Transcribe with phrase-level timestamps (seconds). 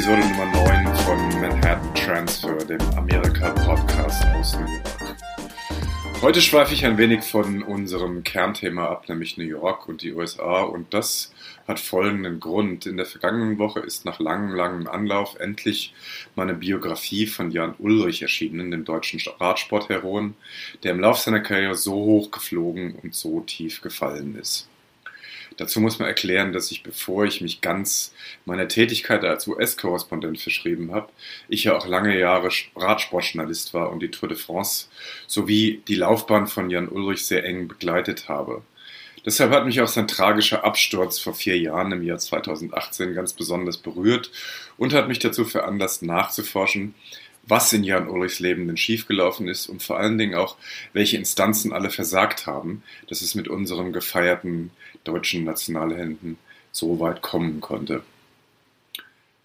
[0.00, 5.16] Episode Nummer 9 von Manhattan Transfer, dem Amerika-Podcast aus New York.
[6.22, 10.62] Heute schweife ich ein wenig von unserem Kernthema ab, nämlich New York und die USA.
[10.62, 11.34] Und das
[11.68, 12.86] hat folgenden Grund.
[12.86, 15.92] In der vergangenen Woche ist nach langem, langem Anlauf endlich
[16.34, 20.34] meine Biografie von Jan Ulrich erschienen, dem deutschen Radsportheroen,
[20.82, 24.69] der im Lauf seiner Karriere so hoch geflogen und so tief gefallen ist.
[25.60, 28.14] Dazu muss man erklären, dass ich, bevor ich mich ganz
[28.46, 31.10] meiner Tätigkeit als US-Korrespondent verschrieben habe,
[31.50, 34.86] ich ja auch lange Jahre Radsportjournalist war und die Tour de France
[35.26, 38.62] sowie die Laufbahn von Jan Ulrich sehr eng begleitet habe.
[39.26, 43.76] Deshalb hat mich auch sein tragischer Absturz vor vier Jahren im Jahr 2018 ganz besonders
[43.76, 44.30] berührt
[44.78, 46.94] und hat mich dazu veranlasst, nachzuforschen,
[47.46, 50.56] was in Jan Ulrichs Leben denn schiefgelaufen ist und vor allen Dingen auch,
[50.92, 54.70] welche Instanzen alle versagt haben, dass es mit unserem gefeierten
[55.04, 56.38] deutschen Nationalhelden
[56.72, 58.02] so weit kommen konnte.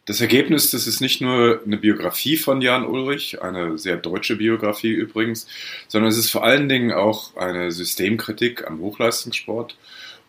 [0.05, 4.91] Das Ergebnis, das ist nicht nur eine Biografie von Jan Ulrich, eine sehr deutsche Biografie
[4.91, 5.47] übrigens,
[5.87, 9.75] sondern es ist vor allen Dingen auch eine Systemkritik am Hochleistungssport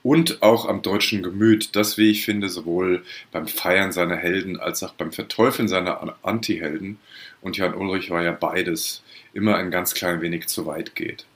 [0.02, 4.82] und auch am deutschen Gemüt, das, wie ich finde, sowohl beim Feiern seiner Helden als
[4.82, 6.98] auch beim Verteufeln seiner Antihelden,
[7.42, 9.02] und Jan Ulrich war ja beides,
[9.34, 11.27] immer ein ganz klein wenig zu weit geht.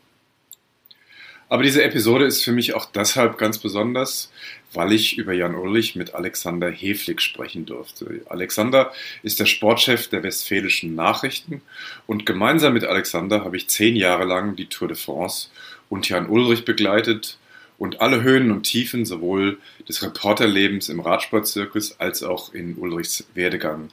[1.51, 4.31] Aber diese Episode ist für mich auch deshalb ganz besonders,
[4.73, 8.23] weil ich über Jan Ulrich mit Alexander Heflik sprechen durfte.
[8.29, 8.93] Alexander
[9.25, 11.61] ist der Sportchef der Westfälischen Nachrichten
[12.07, 15.49] und gemeinsam mit Alexander habe ich zehn Jahre lang die Tour de France
[15.89, 17.37] und Jan Ulrich begleitet
[17.79, 23.89] und alle Höhen und Tiefen sowohl des Reporterlebens im Radsportzirkus als auch in Ulrichs Werdegang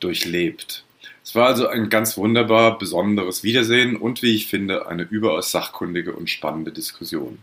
[0.00, 0.82] durchlebt.
[1.24, 6.12] Es war also ein ganz wunderbar besonderes Wiedersehen und wie ich finde eine überaus sachkundige
[6.12, 7.38] und spannende Diskussion.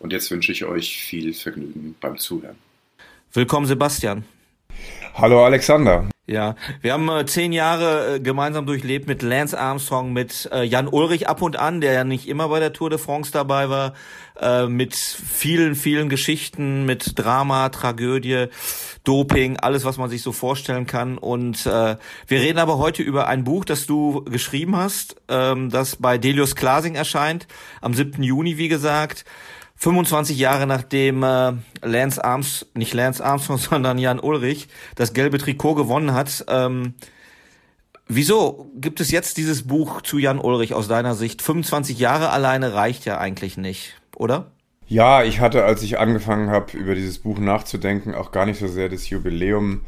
[0.00, 2.56] Und jetzt wünsche ich euch viel Vergnügen beim Zuhören.
[3.32, 4.24] Willkommen Sebastian.
[5.14, 6.08] Hallo Alexander.
[6.26, 10.88] Ja, wir haben äh, zehn Jahre äh, gemeinsam durchlebt mit Lance Armstrong, mit äh, Jan
[10.88, 13.92] Ulrich ab und an, der ja nicht immer bei der Tour de France dabei war,
[14.40, 18.46] äh, mit vielen, vielen Geschichten, mit Drama, Tragödie,
[19.04, 21.18] Doping, alles, was man sich so vorstellen kann.
[21.18, 21.96] Und äh,
[22.26, 26.56] wir reden aber heute über ein Buch, das du geschrieben hast, ähm, das bei Delius
[26.56, 27.46] Klasing erscheint,
[27.82, 28.22] am 7.
[28.22, 29.26] Juni, wie gesagt.
[29.84, 31.52] 25 Jahre nachdem äh,
[31.82, 36.46] Lance Arms, nicht Lance Armstrong, sondern Jan Ulrich das gelbe Trikot gewonnen hat.
[36.48, 36.94] Ähm,
[38.08, 41.42] wieso gibt es jetzt dieses Buch zu Jan Ulrich aus deiner Sicht?
[41.42, 44.52] 25 Jahre alleine reicht ja eigentlich nicht, oder?
[44.86, 48.68] Ja, ich hatte, als ich angefangen habe, über dieses Buch nachzudenken, auch gar nicht so
[48.68, 49.82] sehr das Jubiläum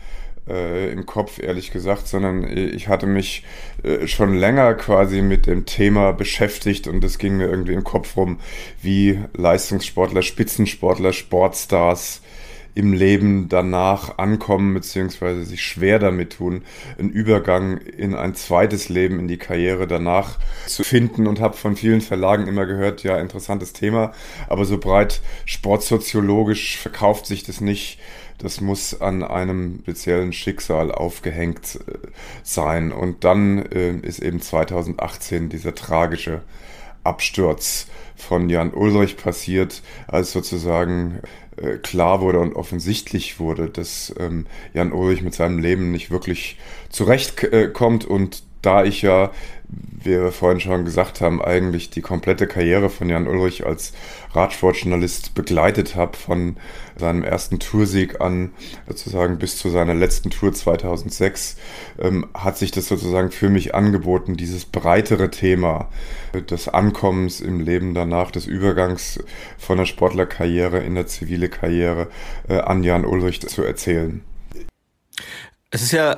[0.48, 3.44] äh, im Kopf, ehrlich gesagt, sondern ich hatte mich
[3.82, 8.16] äh, schon länger quasi mit dem Thema beschäftigt und es ging mir irgendwie im Kopf
[8.16, 8.38] rum,
[8.82, 12.22] wie Leistungssportler, Spitzensportler, Sportstars
[12.76, 16.62] im Leben danach ankommen, beziehungsweise sich schwer damit tun,
[16.98, 21.74] einen Übergang in ein zweites Leben, in die Karriere danach zu finden und habe von
[21.74, 24.12] vielen Verlagen immer gehört, ja, interessantes Thema,
[24.48, 27.98] aber so breit sportsoziologisch verkauft sich das nicht
[28.38, 31.96] das muss an einem speziellen Schicksal aufgehängt äh,
[32.42, 32.92] sein.
[32.92, 36.42] Und dann äh, ist eben 2018 dieser tragische
[37.02, 41.20] Absturz von Jan Ulrich passiert, als sozusagen
[41.56, 46.58] äh, klar wurde und offensichtlich wurde, dass ähm, Jan Ulrich mit seinem Leben nicht wirklich
[46.90, 48.04] zurechtkommt.
[48.04, 49.30] Und da ich ja,
[49.68, 53.92] wir vorhin schon gesagt haben, eigentlich die komplette Karriere von Jan Ulrich als
[54.32, 56.56] Radsportjournalist begleitet habe, von
[56.96, 58.52] seinem ersten Toursieg an
[58.88, 61.56] sozusagen bis zu seiner letzten Tour 2006,
[61.98, 65.88] ähm, hat sich das sozusagen für mich angeboten, dieses breitere Thema
[66.32, 69.18] des Ankommens im Leben danach, des Übergangs
[69.58, 72.08] von der Sportlerkarriere in der zivile Karriere
[72.48, 74.22] äh, an Jan Ulrich zu erzählen.
[75.70, 76.16] Es ist ja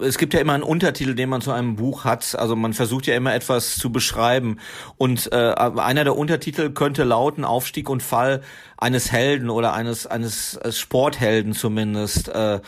[0.00, 2.36] es gibt ja immer einen Untertitel, den man zu einem Buch hat.
[2.38, 4.58] Also man versucht ja immer etwas zu beschreiben.
[4.96, 8.42] Und äh, einer der Untertitel könnte lauten Aufstieg und Fall
[8.78, 12.28] eines Helden oder eines eines Sporthelden zumindest.
[12.28, 12.60] Äh,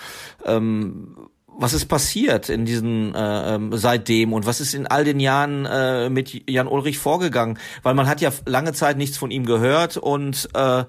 [0.44, 1.16] ähm,
[1.58, 5.66] was ist passiert in diesen äh, ähm, seitdem und was ist in all den Jahren
[5.66, 7.58] äh, mit Jan Ulrich vorgegangen?
[7.82, 10.84] Weil man hat ja lange Zeit nichts von ihm gehört und äh,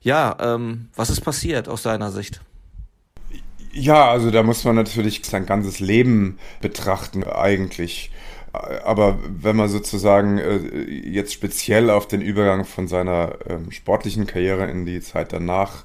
[0.00, 2.40] ja, ähm, was ist passiert aus deiner Sicht?
[3.72, 8.10] Ja, also da muss man natürlich sein ganzes Leben betrachten eigentlich.
[8.52, 10.58] Aber wenn man sozusagen äh,
[10.90, 15.84] jetzt speziell auf den Übergang von seiner ähm, sportlichen Karriere in die Zeit danach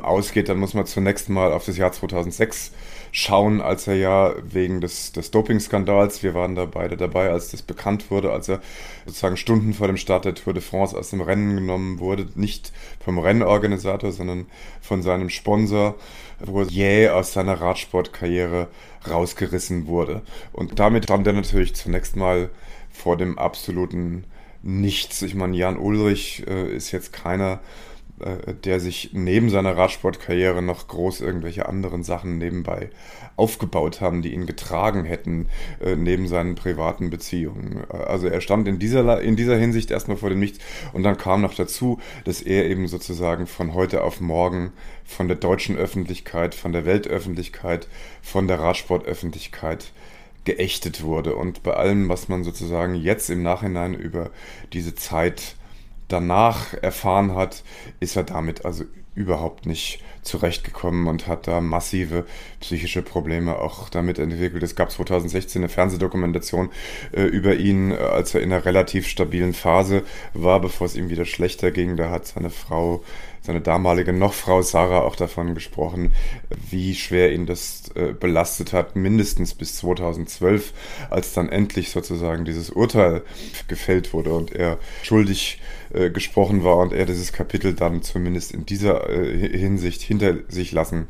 [0.00, 2.70] ausgeht, dann muss man zunächst mal auf das Jahr 2006
[3.10, 7.62] schauen, als er ja wegen des, des Dopingskandals, wir waren da beide dabei, als das
[7.62, 8.60] bekannt wurde, als er
[9.06, 12.72] sozusagen Stunden vor dem Start der Tour de France aus dem Rennen genommen wurde, nicht
[13.04, 14.46] vom Rennorganisator, sondern
[14.80, 15.94] von seinem Sponsor,
[16.40, 18.68] wo er jäh aus seiner Radsportkarriere
[19.08, 20.22] rausgerissen wurde.
[20.52, 22.50] Und damit stand er natürlich zunächst mal
[22.90, 24.24] vor dem absoluten
[24.62, 25.22] Nichts.
[25.22, 27.60] Ich meine, Jan Ulrich äh, ist jetzt keiner,
[28.64, 32.90] der sich neben seiner Radsportkarriere noch groß irgendwelche anderen Sachen nebenbei
[33.36, 35.48] aufgebaut haben, die ihn getragen hätten
[35.80, 37.84] äh, neben seinen privaten Beziehungen.
[37.90, 40.58] Also er stand in dieser, in dieser Hinsicht erstmal vor dem Nichts
[40.94, 44.72] und dann kam noch dazu, dass er eben sozusagen von heute auf morgen
[45.04, 47.88] von der deutschen Öffentlichkeit, von der Weltöffentlichkeit,
[48.22, 49.92] von der Radsportöffentlichkeit
[50.44, 51.36] geächtet wurde.
[51.36, 54.30] Und bei allem, was man sozusagen jetzt im Nachhinein über
[54.72, 55.55] diese Zeit
[56.08, 57.62] danach erfahren hat,
[58.00, 62.26] ist er damit also überhaupt nicht zurechtgekommen und hat da massive
[62.60, 64.62] psychische Probleme auch damit entwickelt.
[64.62, 66.68] Es gab 2016 eine Fernsehdokumentation
[67.12, 70.02] äh, über ihn, äh, als er in einer relativ stabilen Phase
[70.34, 71.96] war, bevor es ihm wieder schlechter ging.
[71.96, 73.02] Da hat seine Frau
[73.46, 76.12] seine damalige Nochfrau Sarah auch davon gesprochen,
[76.68, 80.72] wie schwer ihn das äh, belastet hat, mindestens bis 2012,
[81.10, 83.22] als dann endlich sozusagen dieses Urteil
[83.68, 85.60] gefällt wurde und er schuldig
[86.10, 91.08] gesprochen war und er dieses Kapitel dann zumindest in dieser äh, Hinsicht hinter sich lassen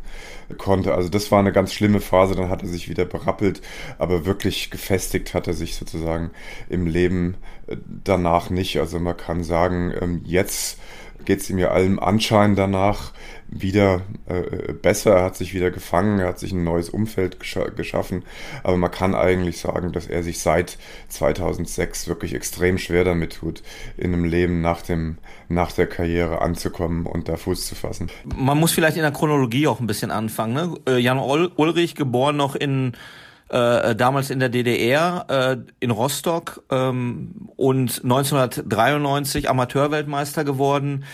[0.58, 0.94] konnte.
[0.94, 3.60] Also das war eine ganz schlimme Phase, dann hat er sich wieder berappelt,
[3.98, 6.30] aber wirklich gefestigt hat er sich sozusagen
[6.68, 7.36] im Leben
[7.66, 8.78] äh, danach nicht.
[8.78, 10.78] Also man kann sagen, ähm, jetzt
[11.26, 13.12] geht es ihm ja allem Anschein danach
[13.48, 15.16] wieder äh, besser.
[15.16, 18.24] Er hat sich wieder gefangen, er hat sich ein neues Umfeld gesch geschaffen.
[18.62, 20.78] Aber man kann eigentlich sagen, dass er sich seit
[21.08, 23.62] 2006 wirklich extrem schwer damit tut,
[23.96, 25.18] in einem Leben nach, dem,
[25.48, 28.10] nach der Karriere anzukommen und da Fuß zu fassen.
[28.24, 30.54] Man muss vielleicht in der Chronologie auch ein bisschen anfangen.
[30.54, 30.74] Ne?
[30.88, 32.92] Äh, Jan Ulrich, geboren noch in
[33.48, 41.04] äh, damals in der DDR äh, in Rostock ähm, und 1993 Amateurweltmeister geworden.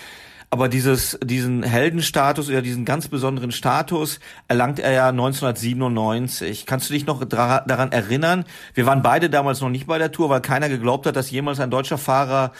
[0.52, 6.66] Aber dieses, diesen Heldenstatus oder diesen ganz besonderen Status erlangt er ja 1997.
[6.66, 8.44] Kannst du dich noch daran erinnern?
[8.74, 11.58] Wir waren beide damals noch nicht bei der Tour, weil keiner geglaubt hat, dass jemals
[11.58, 12.52] ein deutscher Fahrer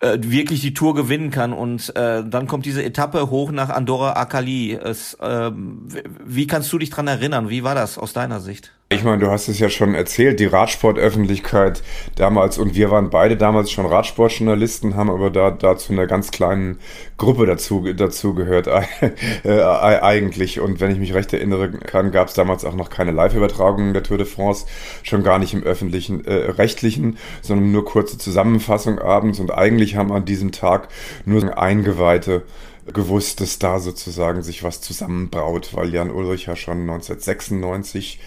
[0.00, 1.54] äh, wirklich die Tour gewinnen kann.
[1.54, 4.74] Und äh, dann kommt diese Etappe hoch nach Andorra Akali.
[4.74, 7.48] Es, äh, wie kannst du dich dran erinnern?
[7.48, 8.72] Wie war das aus deiner Sicht?
[8.90, 11.82] Ich meine, du hast es ja schon erzählt, die Radsportöffentlichkeit
[12.16, 16.78] damals und wir waren beide damals schon Radsportjournalisten, haben aber da dazu einer ganz kleinen
[17.18, 18.66] Gruppe dazu, dazu gehört
[19.44, 20.60] äh, eigentlich.
[20.60, 24.04] Und wenn ich mich recht erinnere kann, gab es damals auch noch keine Live-Übertragungen der
[24.04, 24.64] Tour de France,
[25.02, 29.38] schon gar nicht im öffentlichen, äh, rechtlichen, sondern nur kurze Zusammenfassung abends.
[29.38, 30.88] Und eigentlich haben an diesem Tag
[31.26, 32.42] nur Eingeweihte
[32.92, 38.18] gewusst, dass da sozusagen sich was zusammenbraut, weil Jan Ulrich ja schon 1996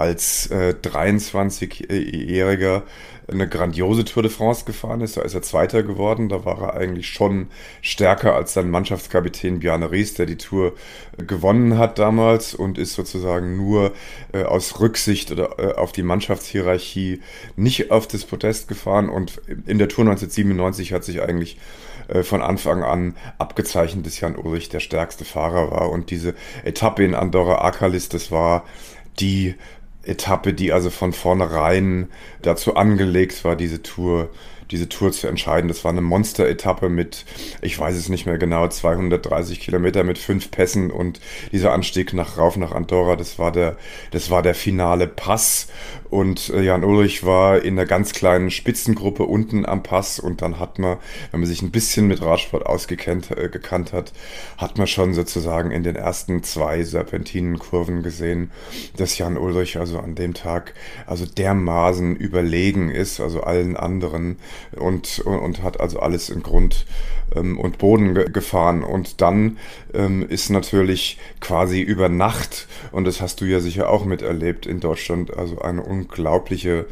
[0.00, 2.82] als äh, 23-Jähriger
[3.28, 5.16] eine grandiose Tour de France gefahren ist.
[5.16, 6.28] Da ist er Zweiter geworden.
[6.28, 7.48] Da war er eigentlich schon
[7.82, 10.74] stärker als sein Mannschaftskapitän Bjarne Ries, der die Tour
[11.18, 13.92] gewonnen hat damals und ist sozusagen nur
[14.32, 17.20] äh, aus Rücksicht oder äh, auf die Mannschaftshierarchie
[17.56, 19.08] nicht auf das Podest gefahren.
[19.08, 21.58] Und in der Tour 1997 hat sich eigentlich
[22.08, 25.90] äh, von Anfang an abgezeichnet, dass Jan Ulrich der stärkste Fahrer war.
[25.90, 28.64] Und diese Etappe in Andorra Akalis, das war
[29.18, 29.54] die
[30.06, 32.08] Etappe, die also von vornherein
[32.42, 34.30] dazu angelegt war, diese Tour
[34.70, 35.68] diese Tour zu entscheiden.
[35.68, 37.24] Das war eine Monster-Etappe mit,
[37.62, 41.20] ich weiß es nicht mehr genau, 230 Kilometer mit fünf Pässen und
[41.52, 43.76] dieser Anstieg nach rauf nach Andorra, das war der,
[44.10, 45.68] das war der finale Pass.
[46.08, 50.58] Und äh, Jan Ulrich war in einer ganz kleinen Spitzengruppe unten am Pass und dann
[50.60, 50.98] hat man,
[51.30, 53.50] wenn man sich ein bisschen mit Radsport ausgekannt äh,
[53.92, 54.12] hat,
[54.56, 58.50] hat man schon sozusagen in den ersten zwei Serpentinenkurven gesehen,
[58.96, 60.74] dass Jan Ulrich also an dem Tag
[61.06, 64.36] also dermaßen überlegen ist, also allen anderen
[64.76, 66.86] und, und hat also alles in Grund
[67.34, 68.82] ähm, und Boden ge gefahren.
[68.82, 69.58] Und dann
[69.94, 74.80] ähm, ist natürlich quasi über Nacht, und das hast du ja sicher auch miterlebt in
[74.80, 76.86] Deutschland, also eine unglaubliche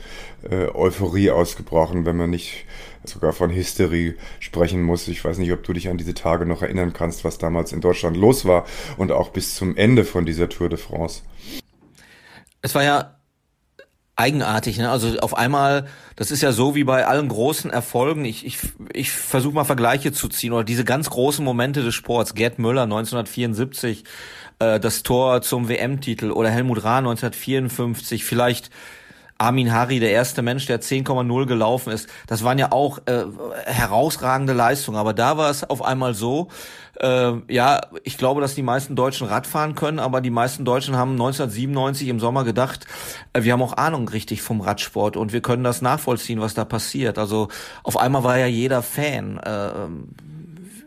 [0.49, 2.65] äh, Euphorie ausgebrochen, wenn man nicht
[3.05, 5.09] sogar von Hysterie sprechen muss.
[5.09, 7.81] Ich weiß nicht, ob du dich an diese Tage noch erinnern kannst, was damals in
[7.81, 8.65] Deutschland los war
[8.97, 11.23] und auch bis zum Ende von dieser Tour de France.
[12.63, 13.17] Es war ja
[14.17, 14.79] eigenartig.
[14.79, 14.91] Ne?
[14.91, 18.25] Also auf einmal, das ist ja so wie bei allen großen Erfolgen.
[18.25, 18.59] Ich, ich,
[18.93, 22.35] ich versuche mal Vergleiche zu ziehen oder diese ganz großen Momente des Sports.
[22.35, 24.05] Gerd Müller 1974,
[24.61, 28.71] äh, das Tor zum WM-Titel oder Helmut Rahn 1954, vielleicht
[29.45, 32.09] Armin Hari, der erste Mensch, der 10,0 gelaufen ist.
[32.27, 33.25] Das waren ja auch äh,
[33.67, 34.97] herausragende Leistungen.
[34.97, 36.49] Aber da war es auf einmal so,
[36.99, 41.13] äh, ja, ich glaube, dass die meisten Deutschen Radfahren können, aber die meisten Deutschen haben
[41.13, 42.87] 1997 im Sommer gedacht,
[43.35, 46.65] äh, wir haben auch Ahnung richtig vom Radsport und wir können das nachvollziehen, was da
[46.65, 47.19] passiert.
[47.19, 47.49] Also
[47.83, 49.39] auf einmal war ja jeder Fan.
[49.39, 49.71] Äh,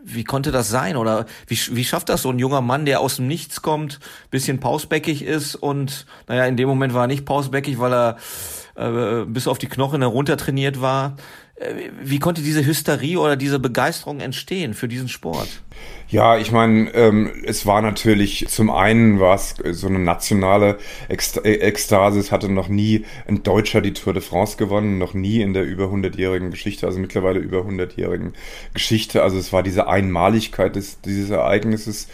[0.07, 0.95] wie konnte das sein?
[0.95, 3.99] Oder wie, wie schafft das so ein junger Mann, der aus dem Nichts kommt,
[4.31, 8.17] bisschen pausbäckig ist und, naja, in dem Moment war er nicht pausbäckig, weil er
[8.75, 11.17] äh, bis auf die Knochen heruntertrainiert war.
[11.55, 15.49] Äh, wie konnte diese Hysterie oder diese Begeisterung entstehen für diesen Sport?
[16.09, 20.77] Ja, ich meine, ähm, es war natürlich zum einen war es so eine nationale
[21.09, 22.17] Ekst äh, Ekstase.
[22.17, 25.65] Es hatte noch nie ein Deutscher die Tour de France gewonnen, noch nie in der
[25.65, 28.33] über 100-jährigen Geschichte, also mittlerweile über 100-jährigen
[28.73, 29.21] Geschichte.
[29.21, 32.07] Also es war diese Einmaligkeit des, dieses Ereignisses.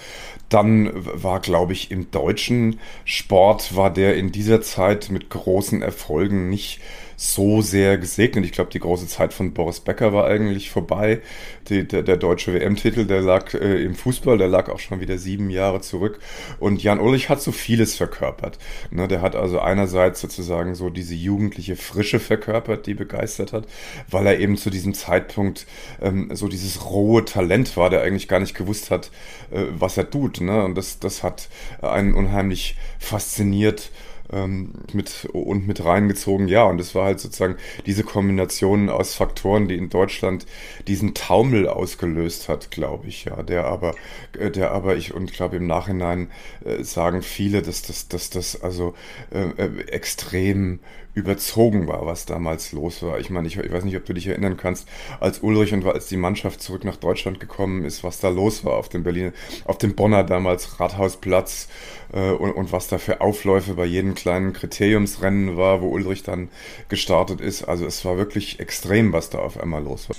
[0.50, 6.50] Dann war, glaube ich, im deutschen Sport war der in dieser Zeit mit großen Erfolgen
[6.50, 6.82] nicht
[7.24, 8.44] so sehr gesegnet.
[8.44, 11.22] Ich glaube, die große Zeit von Boris Becker war eigentlich vorbei.
[11.70, 15.18] Die, der, der, deutsche WM-Titel, der lag äh, im Fußball, der lag auch schon wieder
[15.18, 16.20] sieben Jahre zurück.
[16.60, 18.60] Und Jan Ulrich hat so vieles verkörpert.
[18.92, 23.68] Ne, der hat also einerseits sozusagen so diese jugendliche Frische verkörpert, die begeistert hat,
[24.10, 25.65] weil er eben zu diesem Zeitpunkt
[26.01, 29.12] ähm, so dieses rohe Talent war, der eigentlich gar nicht gewusst hat,
[29.51, 30.42] äh, was er tut.
[30.42, 30.62] Ne?
[30.65, 31.48] Und das, das hat
[31.82, 33.92] einen unheimlich fasziniert
[34.34, 36.48] ähm, mit und mit reingezogen.
[36.48, 40.46] Ja, und es war halt sozusagen diese Kombination aus Faktoren, die in Deutschland
[40.88, 43.96] diesen Taumel ausgelöst hat, glaube ich, ja, der aber,
[44.38, 46.32] äh, der aber ich und glaube im Nachhinein
[46.66, 48.94] äh, sagen viele, dass das, dass das also
[49.32, 50.80] äh, äh, extrem
[51.16, 53.20] überzogen war, was damals los war.
[53.20, 54.88] Ich meine, ich, ich, weiß nicht, ob du dich erinnern kannst,
[55.20, 58.74] als Ulrich und als die Mannschaft zurück nach Deutschland gekommen ist, was da los war
[58.74, 59.32] auf dem Berlin,
[59.66, 61.68] auf dem Bonner damals Rathausplatz
[62.13, 66.50] äh, und, und was da für Aufläufe bei jedem kleinen Kriteriumsrennen war, wo Ulrich dann
[66.88, 67.63] gestartet ist.
[67.63, 70.15] Also es war wirklich extrem, was da auf einmal los war.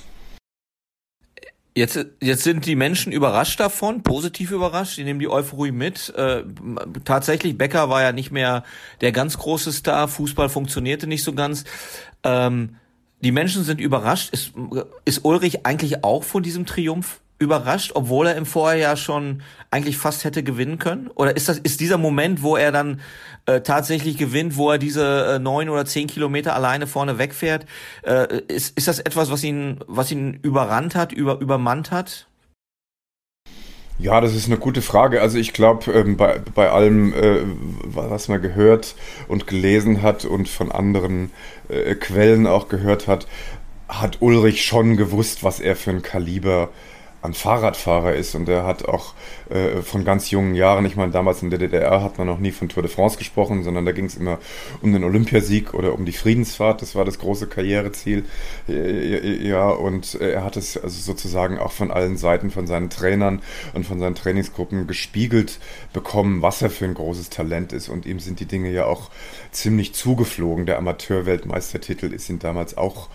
[1.76, 6.14] Jetzt, jetzt sind die Menschen überrascht davon, positiv überrascht, die nehmen die Euphorie mit.
[6.16, 6.44] Äh,
[7.04, 8.62] tatsächlich, Becker war ja nicht mehr
[9.00, 11.64] der ganz große Star, Fußball funktionierte nicht so ganz.
[12.22, 12.76] Ähm,
[13.22, 14.32] die Menschen sind überrascht.
[14.32, 14.52] Ist,
[15.04, 20.24] ist Ulrich eigentlich auch von diesem Triumph überrascht, obwohl er im Vorjahr schon eigentlich fast
[20.24, 21.08] hätte gewinnen können?
[21.14, 23.00] Oder ist das ist dieser Moment, wo er dann
[23.46, 27.66] äh, tatsächlich gewinnt, wo er diese äh, neun oder zehn Kilometer alleine vorne wegfährt,
[28.02, 32.26] äh, ist ist das etwas, was ihn was ihn überrannt hat, über übermannt hat?
[33.98, 35.20] Ja, das ist eine gute Frage.
[35.22, 37.42] Also ich glaube, ähm, bei, bei allem, äh,
[37.84, 38.96] was man gehört
[39.28, 41.30] und gelesen hat und von anderen
[41.68, 43.28] äh, Quellen auch gehört hat,
[43.88, 46.93] hat Ulrich schon gewusst, was er für ein Kaliber äh,
[47.24, 49.14] ein Fahrradfahrer ist und er hat auch
[49.48, 52.52] äh, von ganz jungen Jahren, ich meine, damals in der DDR hat man noch nie
[52.52, 54.38] von Tour de France gesprochen, sondern da ging es immer
[54.82, 58.26] um den Olympiasieg oder um die Friedensfahrt, das war das große Karriereziel.
[58.68, 63.40] Äh, ja, und er hat es also sozusagen auch von allen Seiten, von seinen Trainern
[63.72, 65.60] und von seinen Trainingsgruppen gespiegelt
[65.94, 69.10] bekommen, was er für ein großes Talent ist und ihm sind die Dinge ja auch
[69.50, 70.66] ziemlich zugeflogen.
[70.66, 73.08] Der Amateurweltmeistertitel ist ihm damals auch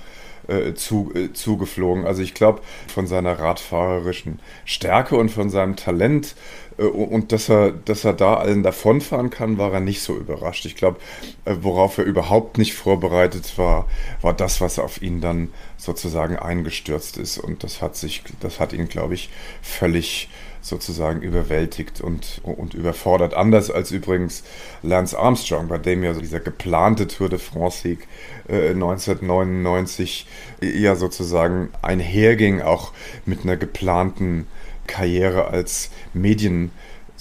[0.50, 2.06] äh, zu, äh, zugeflogen.
[2.06, 2.62] Also ich glaube,
[2.94, 6.36] von seiner radfahrerischen Stärke und von seinem Talent
[6.78, 10.66] äh, und dass er, dass er da allen davonfahren kann, war er nicht so überrascht.
[10.66, 11.00] Ich glaube,
[11.46, 13.88] äh, worauf er überhaupt nicht vorbereitet war,
[14.22, 17.38] war das, was auf ihn dann sozusagen eingestürzt ist.
[17.38, 19.30] Und das hat sich, das hat ihn, glaube ich,
[19.62, 20.30] völlig
[20.62, 23.34] sozusagen überwältigt und, und überfordert.
[23.34, 24.44] Anders als übrigens
[24.84, 28.08] Lance Armstrong, bei dem ja dieser geplante Tour de France-Sieg
[28.50, 30.28] äh, 1999
[30.62, 32.92] ja sozusagen einherging, auch
[33.26, 34.48] mit einer geplanten
[34.88, 36.72] Karriere als Medien.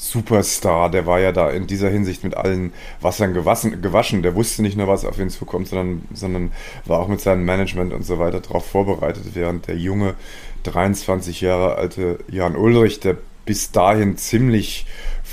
[0.00, 4.23] Superstar, der war ja da in dieser Hinsicht mit allen Wassern gewaschen, gewaschen.
[4.23, 6.52] Der wusste nicht nur, was auf ihn zukommt, sondern, sondern
[6.85, 10.14] war auch mit seinem Management und so weiter darauf vorbereitet, während der junge
[10.62, 14.87] 23 Jahre alte Jan Ulrich, der bis dahin ziemlich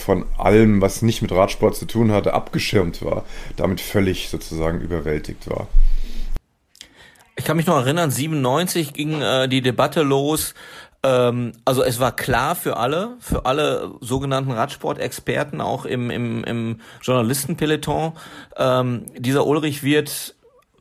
[0.05, 5.49] von allem, was nicht mit Radsport zu tun hatte, abgeschirmt war, damit völlig sozusagen überwältigt
[5.49, 5.67] war.
[7.35, 10.53] Ich kann mich noch erinnern, 97 ging äh, die Debatte los.
[11.01, 16.81] Ähm, also es war klar für alle, für alle sogenannten Radsportexperten, auch im, im, im
[17.01, 18.13] Journalistenpeloton,
[18.57, 20.34] ähm, dieser Ulrich wird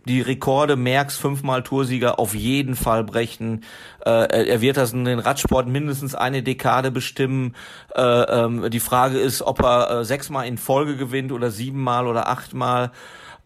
[0.06, 3.64] die Rekorde Merckx fünfmal Toursieger auf jeden Fall brechen.
[4.04, 7.54] Äh, er wird das in den Radsport mindestens eine Dekade bestimmen.
[7.94, 12.28] Äh, ähm, die Frage ist, ob er äh, sechsmal in Folge gewinnt oder siebenmal oder
[12.28, 12.92] achtmal.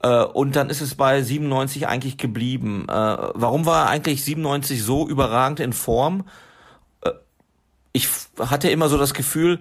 [0.03, 2.87] Äh, und dann ist es bei 97 eigentlich geblieben.
[2.89, 6.25] Äh, warum war er eigentlich 97 so überragend in Form?
[7.03, 7.11] Äh,
[7.93, 9.61] ich hatte immer so das Gefühl,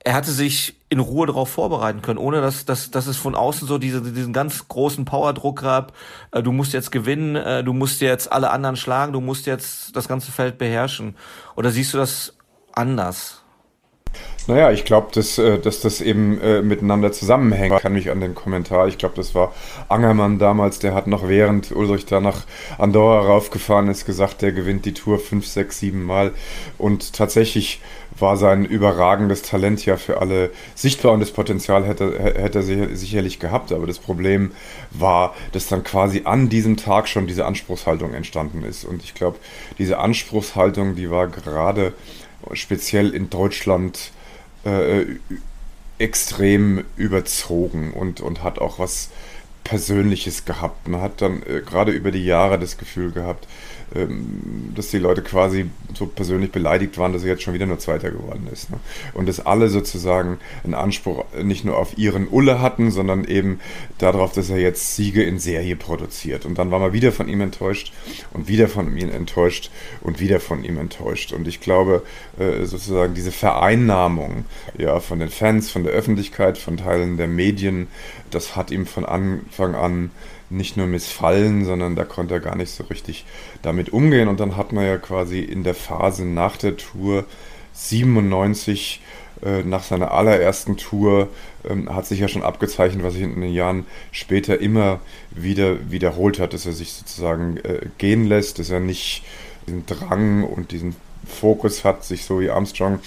[0.00, 3.66] er hatte sich in Ruhe darauf vorbereiten können, ohne dass, dass, dass es von außen
[3.66, 5.92] so diese, diesen ganz großen Powerdruck gab.
[6.30, 9.96] Äh, du musst jetzt gewinnen, äh, du musst jetzt alle anderen schlagen, du musst jetzt
[9.96, 11.16] das ganze Feld beherrschen.
[11.56, 12.36] Oder siehst du das
[12.72, 13.43] anders?
[14.46, 17.74] Naja, ich glaube, dass, äh, dass das eben äh, miteinander zusammenhängt.
[17.74, 19.54] Ich kann mich an den Kommentar, ich glaube, das war
[19.88, 22.44] Angermann damals, der hat noch während Ulrich da nach
[22.76, 26.32] Andorra raufgefahren ist, gesagt, der gewinnt die Tour fünf, sechs, sieben Mal.
[26.76, 27.80] Und tatsächlich
[28.18, 33.40] war sein überragendes Talent ja für alle sichtbar und das Potenzial hätte, hätte er sicherlich
[33.40, 33.72] gehabt.
[33.72, 34.52] Aber das Problem
[34.90, 38.84] war, dass dann quasi an diesem Tag schon diese Anspruchshaltung entstanden ist.
[38.84, 39.38] Und ich glaube,
[39.78, 41.94] diese Anspruchshaltung, die war gerade
[42.52, 44.12] speziell in Deutschland
[44.64, 45.06] äh,
[45.98, 49.10] extrem überzogen und, und hat auch was
[49.62, 50.88] Persönliches gehabt.
[50.88, 53.46] Man hat dann äh, gerade über die Jahre das Gefühl gehabt,
[54.74, 58.10] dass die Leute quasi so persönlich beleidigt waren, dass er jetzt schon wieder nur Zweiter
[58.10, 58.70] geworden ist.
[58.70, 58.78] Ne?
[59.12, 63.60] Und dass alle sozusagen einen Anspruch nicht nur auf ihren Ulle hatten, sondern eben
[63.98, 66.44] darauf, dass er jetzt Siege in Serie produziert.
[66.44, 67.92] Und dann war man wieder von ihm enttäuscht
[68.32, 69.70] und wieder von ihm enttäuscht
[70.00, 71.32] und wieder von ihm enttäuscht.
[71.32, 72.02] Und ich glaube,
[72.38, 74.44] äh, sozusagen diese Vereinnahmung
[74.76, 77.86] ja, von den Fans, von der Öffentlichkeit, von Teilen der Medien,
[78.30, 80.10] das hat ihm von Anfang an
[80.56, 83.24] nicht nur missfallen, sondern da konnte er gar nicht so richtig
[83.62, 84.28] damit umgehen.
[84.28, 87.24] Und dann hat man ja quasi in der Phase nach der Tour
[87.72, 89.00] 97
[89.44, 91.28] äh, nach seiner allerersten Tour
[91.68, 96.38] ähm, hat sich ja schon abgezeichnet, was sich in den Jahren später immer wieder wiederholt
[96.38, 99.24] hat, dass er sich sozusagen äh, gehen lässt, dass er nicht
[99.66, 100.94] diesen Drang und diesen
[101.26, 103.00] Fokus hat, sich so wie Armstrong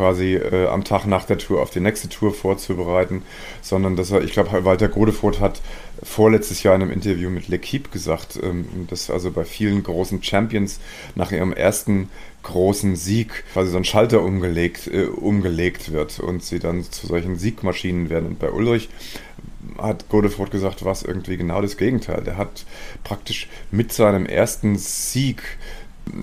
[0.00, 3.20] quasi äh, am Tag nach der Tour auf die nächste Tour vorzubereiten,
[3.60, 5.60] sondern dass er, ich glaube, Walter Godefroth hat
[6.02, 10.80] vorletztes Jahr in einem Interview mit L'Equipe gesagt, ähm, dass also bei vielen großen Champions
[11.16, 12.08] nach ihrem ersten
[12.44, 17.36] großen Sieg quasi so ein Schalter umgelegt, äh, umgelegt wird und sie dann zu solchen
[17.36, 18.26] Siegmaschinen werden.
[18.26, 18.88] Und bei Ulrich
[19.76, 22.22] hat Godefroth gesagt, war es irgendwie genau das Gegenteil.
[22.24, 22.64] Der hat
[23.04, 25.42] praktisch mit seinem ersten Sieg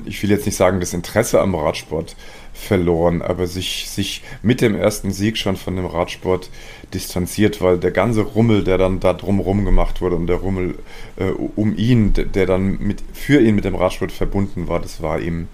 [0.05, 2.15] ich will jetzt nicht sagen, das Interesse am Radsport
[2.57, 6.49] verloren, aber sich, sich mit dem ersten Sieg schon von dem Radsport
[6.93, 10.75] distanziert, weil der ganze Rummel, der dann da drumherum gemacht wurde und der Rummel
[11.17, 15.19] äh, um ihn, der dann mit, für ihn mit dem Radsport verbunden war, das war
[15.19, 15.47] ihm,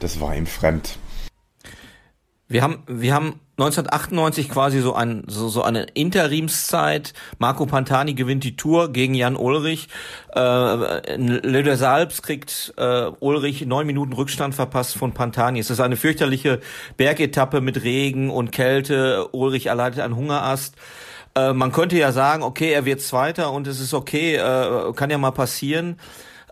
[0.00, 0.98] das war ihm fremd.
[2.48, 7.12] Wir haben, wir haben 1998 quasi so, ein, so, so eine Interimszeit.
[7.38, 9.88] Marco Pantani gewinnt die Tour gegen Jan Ulrich.
[10.32, 10.40] Äh,
[11.16, 15.58] Le de Salbs kriegt äh, Ulrich neun Minuten Rückstand verpasst von Pantani.
[15.58, 16.60] Es ist eine fürchterliche
[16.96, 19.26] Bergetappe mit Regen und Kälte.
[19.32, 20.76] Ulrich erleidet einen Hungerast.
[21.34, 25.10] Äh, man könnte ja sagen, okay, er wird Zweiter und es ist okay, äh, kann
[25.10, 25.96] ja mal passieren.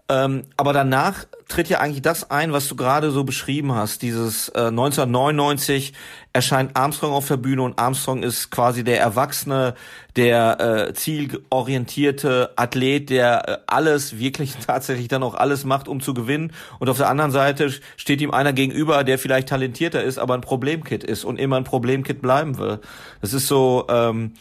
[0.08, 4.02] Ähm, aber danach tritt ja eigentlich das ein, was du gerade so beschrieben hast.
[4.02, 5.92] Dieses äh, 1999
[6.32, 9.74] erscheint Armstrong auf der Bühne und Armstrong ist quasi der Erwachsene,
[10.14, 16.14] der äh, zielorientierte Athlet, der äh, alles, wirklich tatsächlich dann auch alles macht, um zu
[16.14, 16.52] gewinnen.
[16.78, 20.40] Und auf der anderen Seite steht ihm einer gegenüber, der vielleicht talentierter ist, aber ein
[20.40, 22.78] Problemkit ist und immer ein Problemkit bleiben will.
[23.20, 23.86] Das ist so...
[23.88, 24.34] Ähm,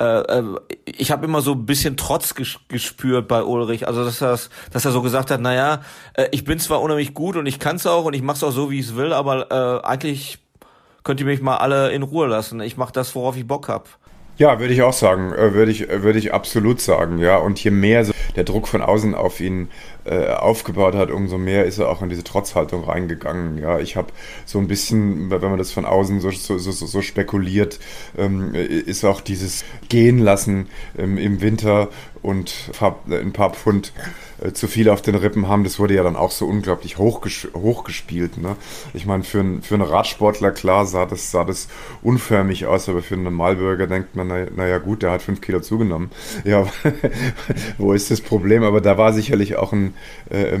[0.00, 0.44] äh, äh,
[0.86, 3.86] ich habe immer so ein bisschen Trotz gespürt bei Ulrich.
[3.86, 4.38] Also dass er,
[4.72, 5.82] dass er so gesagt hat, naja,
[6.14, 8.44] äh, ich bin zwar unheimlich gut und ich kann es auch und ich mache es
[8.44, 10.38] auch so, wie ich es will, aber äh, eigentlich
[11.04, 12.60] könnt ihr mich mal alle in Ruhe lassen.
[12.60, 13.99] Ich mache das, worauf ich Bock hab.
[14.40, 17.36] Ja, würde ich auch sagen, äh, würde ich, würde ich absolut sagen, ja.
[17.36, 19.68] Und je mehr der Druck von außen auf ihn
[20.06, 23.58] äh, aufgebaut hat, umso mehr ist er auch in diese Trotzhaltung reingegangen.
[23.58, 24.14] Ja, ich habe
[24.46, 27.80] so ein bisschen, wenn man das von außen so, so, so, so spekuliert,
[28.16, 31.90] ähm, ist auch dieses Gehen lassen ähm, im Winter
[32.22, 32.70] und
[33.10, 34.00] ein paar Pfund äh,
[34.52, 38.38] zu viel auf den Rippen haben, das wurde ja dann auch so unglaublich hochges hochgespielt.
[38.38, 38.56] Ne?
[38.94, 41.68] Ich meine, für, ein, für einen Radsportler, klar, sah das, sah das
[42.02, 45.60] unförmig aus, aber für einen Normalbürger denkt man, naja, na gut, der hat fünf Kilo
[45.60, 46.10] zugenommen.
[46.44, 46.66] Ja,
[47.78, 48.62] wo ist das Problem?
[48.62, 49.94] Aber da war sicherlich auch ein,
[50.30, 50.58] äh,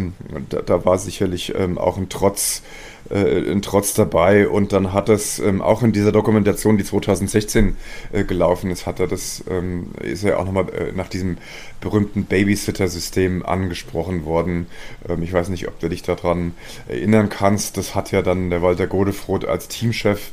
[0.48, 2.62] da, da, war sicherlich ähm, auch ein Trotz
[3.10, 7.76] äh, ein Trotz dabei und dann hat es ähm, auch in dieser Dokumentation, die 2016
[8.12, 11.38] äh, gelaufen ist, hat er das, ähm, ist er auch nochmal äh, nach diesem
[11.80, 14.66] berühmten Babysitter-System angesprochen worden.
[15.08, 16.54] Ähm, ich weiß nicht, ob du dich daran
[16.88, 17.76] erinnern kannst.
[17.76, 20.30] Das hat ja dann der Walter Godefroth als Teamchef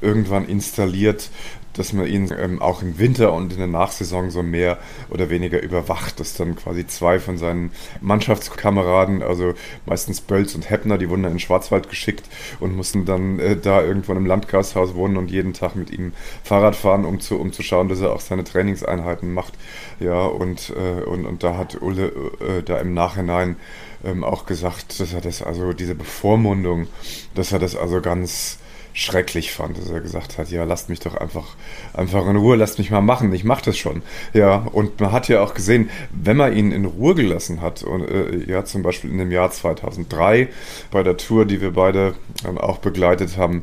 [0.00, 1.30] irgendwann installiert
[1.74, 4.78] dass man ihn ähm, auch im Winter und in der Nachsaison so mehr
[5.10, 9.54] oder weniger überwacht, dass dann quasi zwei von seinen Mannschaftskameraden, also
[9.86, 12.26] meistens Bölz und Heppner, die wurden dann in den Schwarzwald geschickt
[12.58, 16.76] und mussten dann äh, da irgendwo im Landgasthaus wohnen und jeden Tag mit ihm Fahrrad
[16.76, 19.54] fahren, um zu, um zu schauen, dass er auch seine Trainingseinheiten macht.
[20.00, 22.06] Ja, und, äh, und, und da hat Ulle
[22.40, 23.56] äh, da im Nachhinein
[24.04, 26.86] ähm, auch gesagt, dass er das, also diese Bevormundung,
[27.34, 28.58] dass er das also ganz
[28.92, 31.56] schrecklich fand, dass er gesagt hat, ja, lasst mich doch einfach,
[31.94, 34.02] einfach in Ruhe, lasst mich mal machen, ich mach das schon.
[34.32, 38.02] Ja, und man hat ja auch gesehen, wenn man ihn in Ruhe gelassen hat, und
[38.08, 40.48] äh, ja, zum Beispiel in dem Jahr 2003
[40.90, 42.14] bei der Tour, die wir beide
[42.46, 43.62] ähm, auch begleitet haben,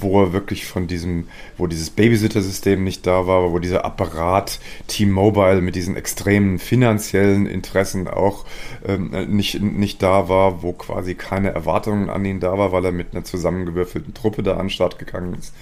[0.00, 5.60] wo er wirklich von diesem, wo dieses Babysitter-System nicht da war, wo dieser Apparat T-Mobile
[5.60, 8.44] mit diesen extremen finanziellen Interessen auch
[8.86, 12.92] ähm, nicht, nicht da war, wo quasi keine Erwartungen an ihn da war, weil er
[12.92, 15.54] mit einer zusammengewürfelten Truppe da an den Start gegangen ist.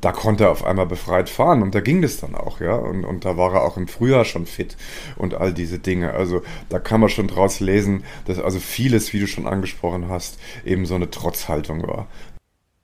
[0.00, 2.74] Da konnte er auf einmal befreit fahren und da ging das dann auch, ja.
[2.74, 4.76] Und, und da war er auch im Frühjahr schon fit
[5.16, 6.12] und all diese Dinge.
[6.12, 10.40] Also da kann man schon draus lesen, dass also vieles, wie du schon angesprochen hast,
[10.64, 12.08] eben so eine Trotzhaltung war.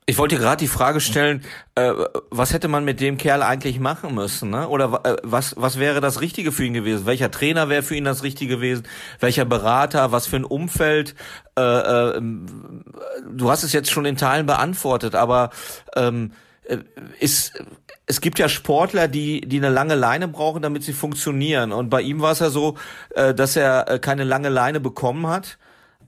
[0.08, 1.44] Ich wollte gerade die Frage stellen,
[1.74, 1.92] äh,
[2.30, 4.48] was hätte man mit dem Kerl eigentlich machen müssen?
[4.48, 4.66] Ne?
[4.66, 7.04] Oder äh, was, was wäre das Richtige für ihn gewesen?
[7.04, 8.88] Welcher Trainer wäre für ihn das Richtige gewesen?
[9.20, 10.10] Welcher Berater?
[10.10, 11.14] Was für ein Umfeld?
[11.58, 15.50] Äh, äh, du hast es jetzt schon in Teilen beantwortet, aber
[15.94, 16.32] ähm,
[16.64, 16.78] äh,
[17.20, 17.62] ist,
[18.06, 21.70] es gibt ja Sportler, die, die eine lange Leine brauchen, damit sie funktionieren.
[21.70, 22.78] Und bei ihm war es ja so,
[23.14, 25.58] äh, dass er äh, keine lange Leine bekommen hat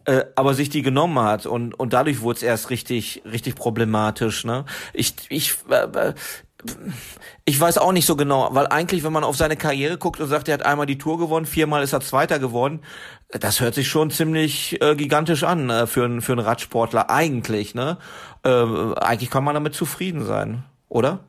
[0.04, 4.44] äh, aber sich die genommen hat und und dadurch wurde es erst richtig richtig problematisch
[4.44, 6.14] ne ich ich äh, äh,
[7.44, 10.28] ich weiß auch nicht so genau, weil eigentlich, wenn man auf seine Karriere guckt und
[10.28, 12.80] sagt, er hat einmal die Tour gewonnen, viermal ist er Zweiter geworden,
[13.30, 17.74] das hört sich schon ziemlich äh, gigantisch an äh, für, einen für einen Radsportler eigentlich.
[17.74, 17.98] Ne?
[18.44, 21.20] Äh, eigentlich kann man damit zufrieden sein, oder?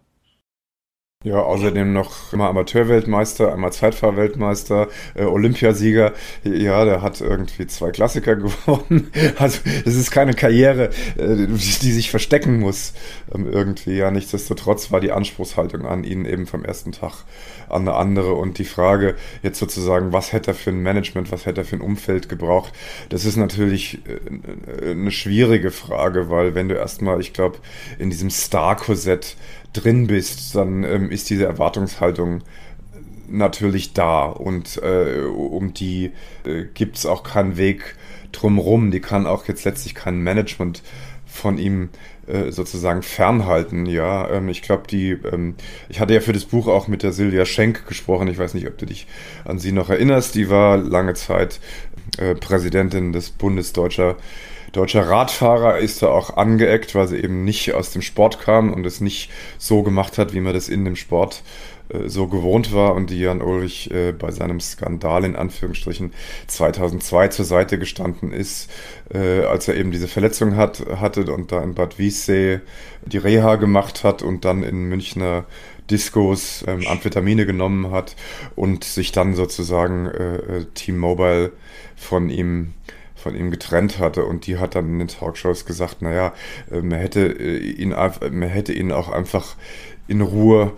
[1.24, 6.14] Ja, außerdem noch immer Amateurweltmeister, einmal Zeitfahrweltmeister, äh, Olympiasieger.
[6.44, 9.12] Ja, der hat irgendwie zwei Klassiker gewonnen.
[9.38, 12.94] Also es ist keine Karriere, äh, die sich verstecken muss
[13.36, 13.98] ähm, irgendwie.
[13.98, 17.14] Ja, nichtsdestotrotz war die Anspruchshaltung an ihn eben vom ersten Tag
[17.70, 18.34] an eine andere.
[18.34, 21.76] Und die Frage jetzt sozusagen, was hätte er für ein Management, was hätte er für
[21.76, 22.74] ein Umfeld gebraucht,
[23.10, 27.60] das ist natürlich äh, eine schwierige Frage, weil wenn du erstmal, ich glaube,
[28.00, 29.36] in diesem Star-Korsett
[29.74, 32.44] drin bist, dann ähm, ist diese Erwartungshaltung
[33.30, 36.12] natürlich da und äh, um die
[36.46, 37.96] äh, gibt es auch keinen Weg
[38.32, 38.92] drumrum.
[38.92, 40.84] Die kann auch jetzt letztlich kein Management
[41.26, 41.90] von ihm
[42.28, 43.86] äh, sozusagen fernhalten.
[43.86, 45.56] Ja, ähm, ich glaube, die, ähm,
[45.90, 48.28] ich hatte ja für das Buch auch mit der Silvia Schenk gesprochen.
[48.28, 49.08] Ich weiß nicht, ob du dich
[49.46, 50.36] an sie noch erinnerst.
[50.36, 51.60] Die war lange Zeit
[52.18, 54.18] äh, Präsidentin des Bundes deutscher
[54.72, 58.86] deutscher Radfahrer ist da auch angeeckt, weil sie eben nicht aus dem Sport kam und
[58.86, 61.44] es nicht so gemacht hat, wie man das in dem Sport
[61.90, 66.14] äh, so gewohnt war und die Jan Ulrich äh, bei seinem Skandal in Anführungsstrichen
[66.48, 68.70] 2002 zur Seite gestanden ist,
[69.14, 72.62] äh, als er eben diese Verletzung hat, hatte und da in Bad Wiessee
[73.06, 75.46] die Reha gemacht hat und dann in Münchner
[75.90, 78.16] Discos ähm, Amphetamine genommen hat
[78.56, 81.52] und sich dann sozusagen äh, äh Team Mobile
[81.98, 82.74] von ihm
[83.22, 86.34] von ihm getrennt hatte und die hat dann in den Talkshows gesagt, naja,
[86.72, 89.56] äh, man hätte äh, ihn, man hätte ihn auch einfach
[90.08, 90.74] in Ruhe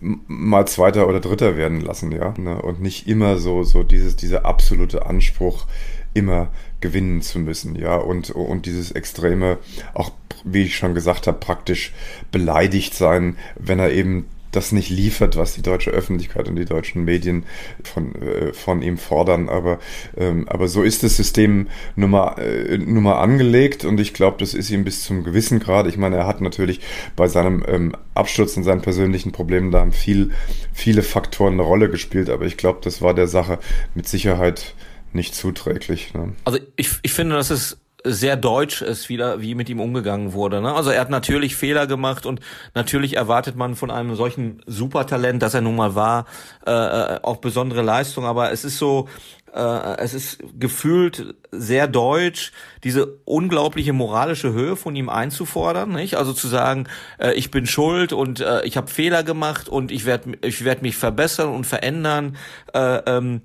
[0.00, 2.60] mal Zweiter oder Dritter werden lassen, ja, ne?
[2.62, 5.66] und nicht immer so, so dieses, dieser absolute Anspruch,
[6.14, 6.48] immer
[6.80, 9.58] gewinnen zu müssen, ja, und, und dieses extreme,
[9.92, 10.12] auch
[10.44, 11.92] wie ich schon gesagt habe, praktisch
[12.32, 17.04] beleidigt sein, wenn er eben das nicht liefert, was die deutsche Öffentlichkeit und die deutschen
[17.04, 17.44] Medien
[17.84, 19.48] von, äh, von ihm fordern.
[19.48, 19.78] Aber,
[20.16, 24.38] ähm, aber so ist das System nun mal, äh, nun mal angelegt und ich glaube,
[24.38, 25.86] das ist ihm bis zum gewissen Grad.
[25.86, 26.80] Ich meine, er hat natürlich
[27.14, 30.30] bei seinem ähm, Absturz und seinen persönlichen Problemen da viel,
[30.72, 33.58] viele Faktoren eine Rolle gespielt, aber ich glaube, das war der Sache
[33.94, 34.74] mit Sicherheit
[35.12, 36.14] nicht zuträglich.
[36.14, 36.32] Ne?
[36.44, 40.60] Also ich, ich finde, das ist sehr deutsch ist, wieder, wie mit ihm umgegangen wurde.
[40.60, 40.72] Ne?
[40.72, 42.40] Also er hat natürlich Fehler gemacht und
[42.74, 46.26] natürlich erwartet man von einem solchen Supertalent, das er nun mal war,
[46.66, 48.24] äh, äh, auch besondere Leistung.
[48.24, 49.08] Aber es ist so,
[49.54, 52.52] äh, es ist gefühlt sehr deutsch,
[52.84, 56.16] diese unglaubliche moralische Höhe von ihm einzufordern, nicht?
[56.16, 56.88] Also zu sagen,
[57.18, 60.82] äh, ich bin schuld und äh, ich habe Fehler gemacht und ich werde ich werd
[60.82, 62.36] mich verbessern und verändern.
[62.74, 63.40] Äh, ähm,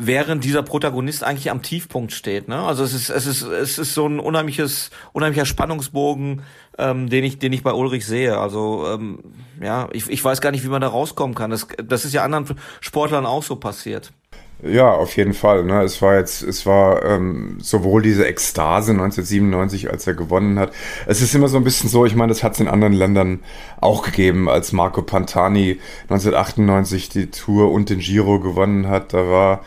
[0.00, 2.48] während dieser Protagonist eigentlich am Tiefpunkt steht.
[2.48, 2.58] Ne?
[2.58, 6.42] Also es ist, es ist, es ist so ein unheimliches, unheimlicher Spannungsbogen,
[6.78, 8.38] ähm, den ich, den ich bei Ulrich sehe.
[8.38, 9.20] Also ähm,
[9.60, 11.50] ja, ich, ich weiß gar nicht, wie man da rauskommen kann.
[11.50, 12.46] Das, das ist ja anderen
[12.80, 14.12] Sportlern auch so passiert.
[14.60, 15.62] Ja, auf jeden Fall.
[15.62, 15.82] Ne?
[15.82, 20.72] Es war jetzt, es war ähm, sowohl diese Ekstase 1997, als er gewonnen hat.
[21.06, 23.38] Es ist immer so ein bisschen so, ich meine, das hat es in anderen Ländern
[23.80, 29.12] auch gegeben, als Marco Pantani 1998 die Tour und den Giro gewonnen hat.
[29.12, 29.64] Da war,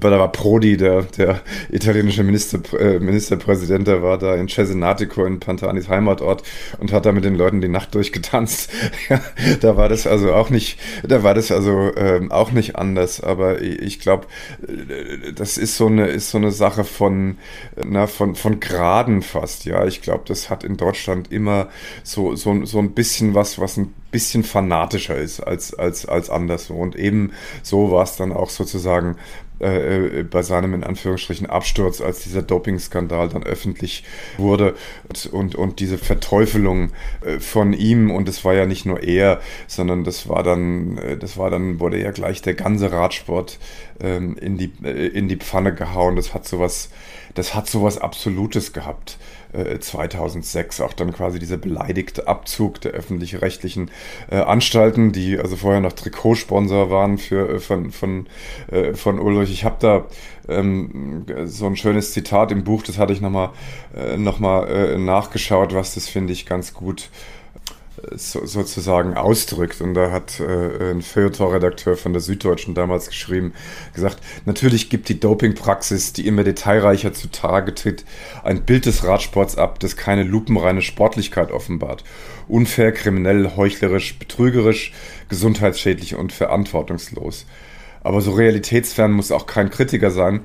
[0.00, 5.40] da war Prodi, der, der italienische Minister, äh, Ministerpräsident, der war da in Cesenatico in
[5.40, 6.42] Pantanis Heimatort
[6.78, 8.70] und hat da mit den Leuten die Nacht durchgetanzt.
[9.60, 13.20] da war das also auch nicht, da war das also ähm, auch nicht anders.
[13.20, 14.26] Aber ich, glaube, glaube,
[15.34, 17.38] das ist so eine, ist so eine Sache von,
[17.76, 19.86] na, von, von Graden fast, ja.
[19.86, 21.68] Ich glaube, das hat in Deutschland immer
[22.02, 26.74] so, so, so ein bisschen was, was ein bisschen fanatischer ist als, als, als anderswo.
[26.74, 29.16] Und eben so war es dann auch sozusagen
[29.60, 34.02] äh, äh, bei seinem in Anführungsstrichen Absturz, als dieser Dopingskandal dann öffentlich
[34.36, 34.74] wurde
[35.08, 36.90] und, und, und diese Verteufelung
[37.24, 41.36] äh, von ihm und es war ja nicht nur er, sondern das war dann, das
[41.36, 43.58] war dann, wurde ja gleich der ganze Radsport
[44.00, 46.16] ähm, in, die, in die Pfanne gehauen.
[46.16, 46.90] Das hat sowas,
[47.34, 49.18] das hat sowas Absolutes gehabt.
[49.78, 53.90] 2006 äh, auch dann quasi dieser beleidigte Abzug der öffentlich-rechtlichen
[54.30, 58.26] äh, Anstalten, die also vorher noch Trikotsponsor waren für äh, von von
[58.70, 59.52] äh, von Ulrich.
[59.52, 60.06] Ich habe da
[60.48, 63.50] ähm, so ein schönes Zitat im Buch, das hatte ich nochmal
[63.96, 67.08] äh, noch mal, äh, nachgeschaut, was das finde ich ganz gut
[68.12, 69.80] so, sozusagen ausdrückt.
[69.80, 73.52] Und da hat äh, ein Feuilleton-Redakteur von der Süddeutschen damals geschrieben,
[73.94, 78.04] gesagt, natürlich gibt die Dopingpraxis, die immer detailreicher zutage tritt,
[78.42, 82.04] ein Bild des Radsports ab, das keine lupenreine Sportlichkeit offenbart.
[82.48, 84.92] Unfair, kriminell, heuchlerisch, betrügerisch,
[85.28, 87.46] gesundheitsschädlich und verantwortungslos.
[88.02, 90.40] Aber so realitätsfern muss auch kein Kritiker sein,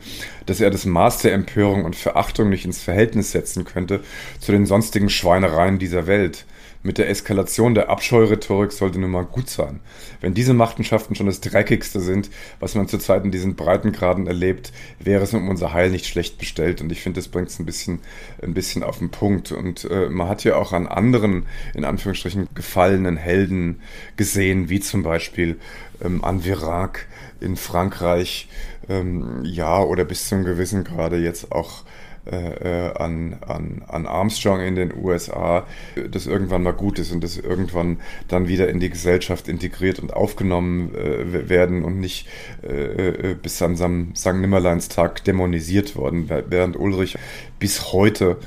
[0.45, 3.99] dass er das Maß der Empörung und Verachtung nicht ins Verhältnis setzen könnte
[4.39, 6.45] zu den sonstigen Schweinereien dieser Welt
[6.81, 9.81] mit der Eskalation der Abscheurhetorik sollte nun mal gut sein.
[10.21, 15.23] Wenn diese Machenschaften schon das Dreckigste sind, was man zurzeit in diesen Breitengraden erlebt, wäre
[15.23, 16.81] es um unser Heil nicht schlecht bestellt.
[16.81, 17.99] Und ich finde, das bringt es ein bisschen,
[18.41, 19.51] ein bisschen auf den Punkt.
[19.51, 23.81] Und äh, man hat ja auch an anderen, in Anführungsstrichen, gefallenen Helden
[24.15, 25.59] gesehen, wie zum Beispiel
[26.01, 27.07] ähm, an Virac
[27.41, 28.47] in Frankreich,
[28.87, 31.83] ähm, ja, oder bis zum gewissen Grade jetzt auch
[32.31, 35.65] äh, äh, an, an, an Armstrong in den USA,
[36.11, 40.13] das irgendwann mal gut ist und das irgendwann dann wieder in die Gesellschaft integriert und
[40.13, 42.27] aufgenommen äh, werden und nicht
[42.61, 43.75] äh, äh bis an
[44.15, 44.33] St.
[44.33, 47.17] Nimmerleinstag dämonisiert worden, während Ulrich
[47.57, 48.37] bis heute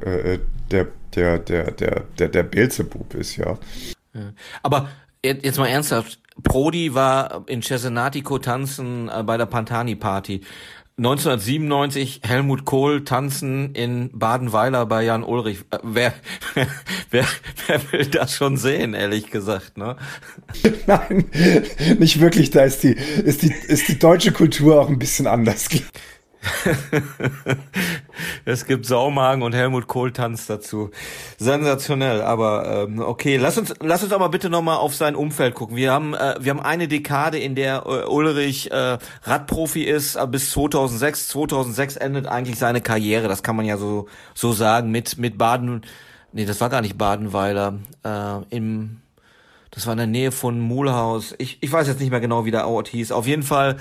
[0.00, 0.38] äh,
[0.70, 3.58] der, der, der, der, der, der Beelzebub ist, ja.
[4.62, 4.88] Aber
[5.22, 10.42] jetzt mal ernsthaft, Prodi war in Cesenatico tanzen bei der Pantani Party.
[10.98, 15.58] 1997 Helmut Kohl tanzen in Badenweiler bei Jan Ulrich.
[15.70, 16.14] Äh, wer,
[17.10, 17.26] wer,
[17.66, 19.96] wer will das schon sehen, ehrlich gesagt, ne?
[20.86, 21.26] Nein,
[21.98, 22.48] nicht wirklich.
[22.48, 25.68] Da ist die, ist die, ist die deutsche Kultur auch ein bisschen anders.
[28.44, 30.90] es gibt Saumagen und Helmut Kohl tanzt dazu.
[31.38, 35.76] Sensationell, aber ähm, okay, lass uns lass uns aber bitte nochmal auf sein Umfeld gucken.
[35.76, 40.26] Wir haben äh, wir haben eine Dekade, in der äh, Ulrich äh, Radprofi ist, äh,
[40.26, 41.28] bis 2006.
[41.28, 45.82] 2006 endet eigentlich seine Karriere, das kann man ja so so sagen mit mit Baden
[46.32, 47.78] Nee, das war gar nicht Badenweiler.
[48.04, 49.00] Äh, Im
[49.70, 51.34] das war in der Nähe von Mulhaus.
[51.36, 53.12] Ich, ich weiß jetzt nicht mehr genau, wie der Ort hieß.
[53.12, 53.76] Auf jeden Fall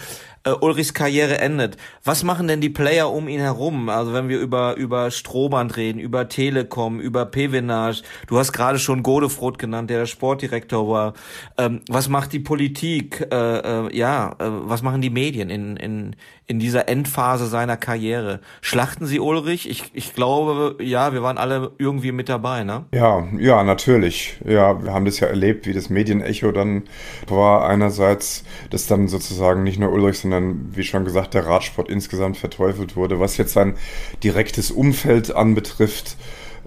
[0.46, 1.78] äh, Ulrichs Karriere endet.
[2.04, 3.90] Was machen denn die Player um ihn herum?
[3.90, 8.04] Also wenn wir über über Strohband reden, über Telekom, über Pevenage.
[8.28, 11.14] Du hast gerade schon Godefroth genannt, der der Sportdirektor war.
[11.58, 13.28] Ähm, was macht die Politik?
[13.32, 16.16] Äh, äh, ja, äh, was machen die Medien in in
[16.48, 18.40] in dieser Endphase seiner Karriere?
[18.62, 19.68] Schlachten sie Ulrich?
[19.70, 22.86] Ich ich glaube, ja, wir waren alle irgendwie mit dabei, ne?
[22.94, 24.40] Ja, ja, natürlich.
[24.46, 26.84] Ja, wir haben das ja erlebt, wie das Medienecho dann
[27.28, 27.68] war.
[27.68, 32.38] Einerseits, das dann sozusagen nicht nur Ulrich, sondern sondern wie schon gesagt, der Radsport insgesamt
[32.38, 33.20] verteufelt wurde.
[33.20, 33.76] Was jetzt sein
[34.24, 36.18] direktes Umfeld anbetrifft,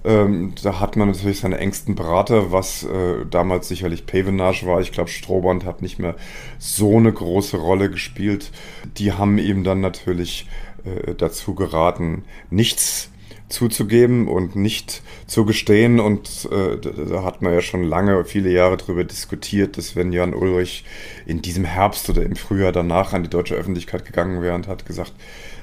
[0.04, 4.80] ähm, da hat man natürlich seine engsten Berater, was äh, damals sicherlich Pavenage war.
[4.80, 6.14] Ich glaube, Strohband hat nicht mehr
[6.58, 8.50] so eine große Rolle gespielt.
[8.96, 10.46] Die haben ihm dann natürlich
[10.84, 13.10] äh, dazu geraten, nichts
[13.48, 16.00] zuzugeben und nicht zu gestehen.
[16.00, 20.34] Und äh, da hat man ja schon lange, viele Jahre darüber diskutiert, dass wenn Jan
[20.34, 20.84] Ulrich
[21.26, 24.86] in diesem Herbst oder im Frühjahr danach an die deutsche Öffentlichkeit gegangen wäre und hat
[24.86, 25.12] gesagt,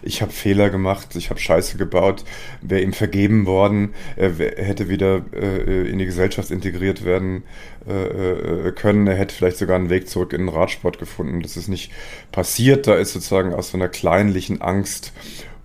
[0.05, 2.23] ich habe Fehler gemacht, ich habe Scheiße gebaut,
[2.61, 7.43] wäre ihm vergeben worden, er hätte wieder äh, in die Gesellschaft integriert werden
[7.87, 11.41] äh, äh, können, er hätte vielleicht sogar einen Weg zurück in den Radsport gefunden.
[11.41, 11.91] Das ist nicht
[12.31, 15.11] passiert, da ist sozusagen aus so einer kleinlichen Angst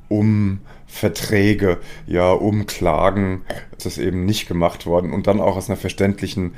[0.09, 3.43] um Verträge, ja, um Klagen,
[3.77, 5.13] ist das eben nicht gemacht worden.
[5.13, 6.55] Und dann auch aus einer verständlichen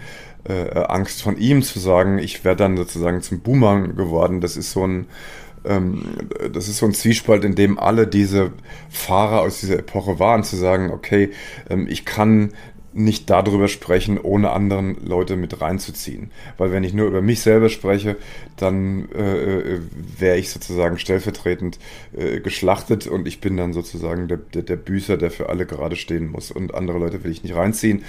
[0.48, 4.40] äh, Angst von ihm zu sagen, ich wäre dann sozusagen zum Boomerang geworden.
[4.40, 5.06] Das ist so ein,
[5.64, 6.04] ähm,
[6.52, 8.52] das ist so ein Zwiespalt, in dem alle diese
[8.88, 11.30] Fahrer aus dieser Epoche waren, zu sagen, okay,
[11.68, 12.52] ähm, ich kann
[12.92, 16.30] nicht darüber sprechen, ohne anderen Leute mit reinzuziehen.
[16.58, 18.16] Weil wenn ich nur über mich selber spreche,
[18.56, 19.80] dann äh,
[20.18, 21.78] wäre ich sozusagen stellvertretend
[22.16, 25.96] äh, geschlachtet und ich bin dann sozusagen der, der, der, Büßer, der für alle gerade
[25.96, 26.50] stehen muss.
[26.50, 28.04] Und andere Leute will ich nicht reinziehen.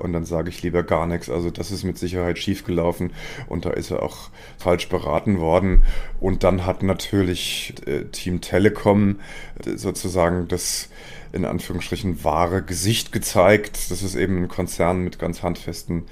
[0.00, 1.30] Und dann sage ich lieber gar nichts.
[1.30, 3.12] Also das ist mit Sicherheit schiefgelaufen
[3.48, 5.82] und da ist er auch falsch beraten worden.
[6.20, 9.20] Und dann hat natürlich äh, Team Telekom
[9.64, 10.88] äh, sozusagen das
[11.34, 16.04] in Anführungsstrichen wahre Gesicht gezeigt, dass es eben ein Konzern mit ganz handfesten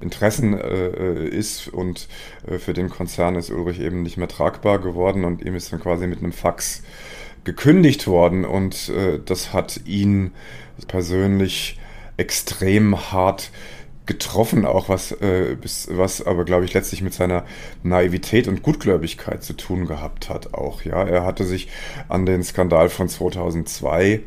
[0.00, 2.08] Interessen äh, äh, ist und
[2.46, 5.80] äh, für den Konzern ist Ulrich eben nicht mehr tragbar geworden und ihm ist dann
[5.80, 6.82] quasi mit einem Fax
[7.44, 10.32] gekündigt worden und äh, das hat ihn
[10.88, 11.78] persönlich
[12.16, 13.50] extrem hart
[14.06, 17.44] getroffen, auch was, äh, bis, was aber, glaube ich, letztlich mit seiner
[17.82, 20.82] Naivität und Gutgläubigkeit zu tun gehabt hat auch.
[20.82, 21.68] Ja, er hatte sich
[22.08, 24.20] an den Skandal von 2002 äh,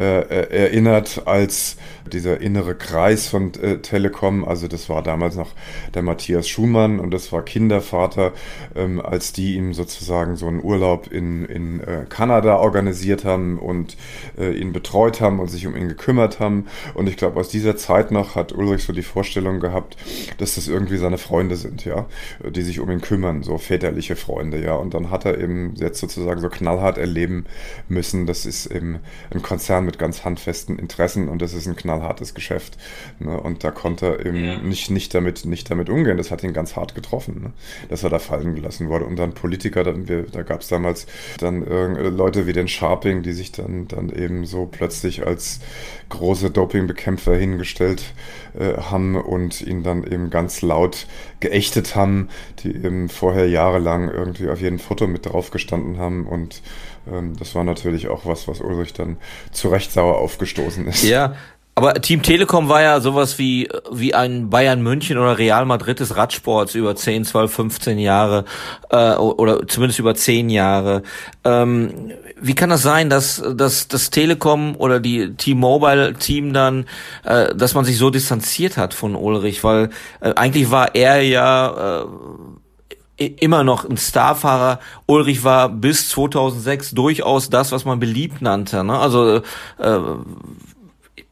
[0.00, 1.76] erinnert als
[2.10, 5.52] dieser innere Kreis von äh, Telekom, also das war damals noch
[5.94, 8.32] der Matthias Schumann und das war Kindervater,
[8.74, 13.96] ähm, als die ihm sozusagen so einen Urlaub in, in äh, Kanada organisiert haben und
[14.38, 16.66] äh, ihn betreut haben und sich um ihn gekümmert haben.
[16.94, 19.96] Und ich glaube, aus dieser Zeit noch hat Ulrich so die Vorstellung gehabt,
[20.38, 22.06] dass das irgendwie seine Freunde sind, ja,
[22.44, 24.74] die sich um ihn kümmern, so väterliche Freunde, ja.
[24.74, 27.46] Und dann hat er eben jetzt sozusagen so knallhart erleben
[27.88, 32.34] müssen, das ist eben ein Konzern mit ganz handfesten Interessen und das ist ein knallhartes
[32.34, 32.78] Geschäft.
[33.18, 33.38] Ne?
[33.40, 34.58] Und da konnte er eben ja.
[34.58, 36.16] nicht, nicht, damit, nicht damit umgehen.
[36.16, 37.52] Das hat ihn ganz hart getroffen, ne?
[37.88, 39.04] dass er da fallen gelassen wurde.
[39.04, 41.06] Und dann Politiker, wir, da gab es damals
[41.38, 45.60] dann äh, Leute wie den Sharping, die sich dann, dann eben so plötzlich als
[46.08, 48.14] große Dopingbekämpfer hingestellt
[48.58, 51.06] äh, haben und ihn dann eben ganz laut
[51.40, 52.28] geächtet haben,
[52.60, 56.62] die eben vorher jahrelang irgendwie auf jedem Foto mit drauf gestanden haben und
[57.38, 59.16] das war natürlich auch was, was Ulrich dann
[59.52, 61.02] zu Recht sauer aufgestoßen ist.
[61.02, 61.34] Ja,
[61.80, 66.14] aber Team Telekom war ja sowas wie, wie ein Bayern München oder Real Madrid des
[66.14, 68.44] Radsports über 10, 12, 15 Jahre
[68.90, 71.02] äh, oder zumindest über 10 Jahre.
[71.42, 76.86] Ähm, wie kann das sein, dass, dass das Telekom oder die T-Mobile-Team dann,
[77.24, 79.64] äh, dass man sich so distanziert hat von Ulrich?
[79.64, 79.88] Weil
[80.20, 82.02] äh, eigentlich war er ja...
[82.02, 82.06] Äh,
[83.20, 84.80] immer noch ein Starfahrer.
[85.06, 88.82] Ulrich war bis 2006 durchaus das, was man beliebt nannte.
[88.82, 88.98] Ne?
[88.98, 89.42] Also
[89.78, 89.98] äh,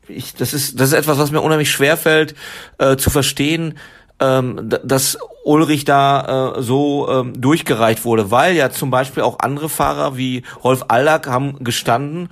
[0.06, 2.34] ich, das ist das ist etwas, was mir unheimlich schwer fällt
[2.78, 3.78] äh, zu verstehen,
[4.20, 9.68] ähm, dass Ulrich da äh, so ähm, durchgereicht wurde, weil ja zum Beispiel auch andere
[9.68, 12.28] Fahrer wie Rolf Allack haben gestanden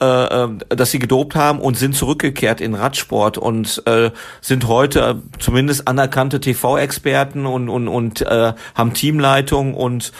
[0.00, 4.10] äh, äh, dass sie gedopt haben und sind zurückgekehrt in Radsport und äh,
[4.40, 10.12] sind heute zumindest anerkannte TV-Experten und und und äh, haben Teamleitung und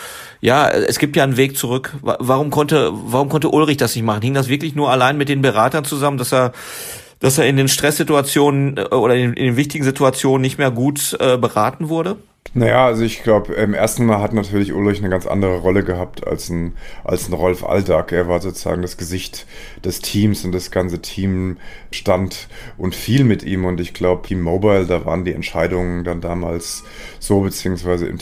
[0.43, 1.95] ja, es gibt ja einen Weg zurück.
[2.03, 4.23] Warum konnte warum konnte Ulrich das nicht machen?
[4.23, 6.53] Hing das wirklich nur allein mit den Beratern zusammen, dass er
[7.21, 11.17] dass er in den Stresssituationen äh, oder in, in den wichtigen Situationen nicht mehr gut
[11.21, 12.17] äh, beraten wurde?
[12.53, 16.27] Naja, also ich glaube, im ersten Mal hat natürlich Ulrich eine ganz andere Rolle gehabt
[16.27, 16.75] als ein,
[17.05, 18.11] als ein Rolf Alltag.
[18.11, 19.47] Er war sozusagen das Gesicht
[19.85, 21.59] des Teams und das ganze Team
[21.93, 23.65] stand und fiel mit ihm.
[23.65, 26.83] Und ich glaube, Team Mobile, da waren die Entscheidungen dann damals
[27.21, 28.19] so, beziehungsweise im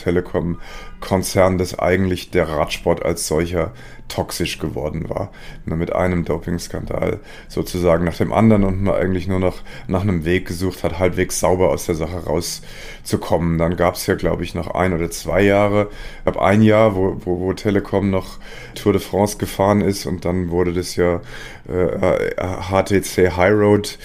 [1.01, 3.73] Telekom-Konzern, dass eigentlich der Radsport als solcher
[4.09, 5.31] toxisch geworden war.
[5.67, 10.47] Mit einem Dopingskandal sozusagen nach dem anderen und man eigentlich nur noch nach einem Weg
[10.47, 13.59] gesucht hat, halbwegs sauber aus der Sache rauszukommen.
[13.59, 15.91] Dann gab es ja, glaube ich, noch ein oder zwei Jahre,
[16.25, 18.39] ab ein Jahr, wo, wo, wo Telekom noch
[18.75, 21.21] Tour de France gefahren ist und dann wurde das ja
[21.69, 23.99] äh, HTC High Road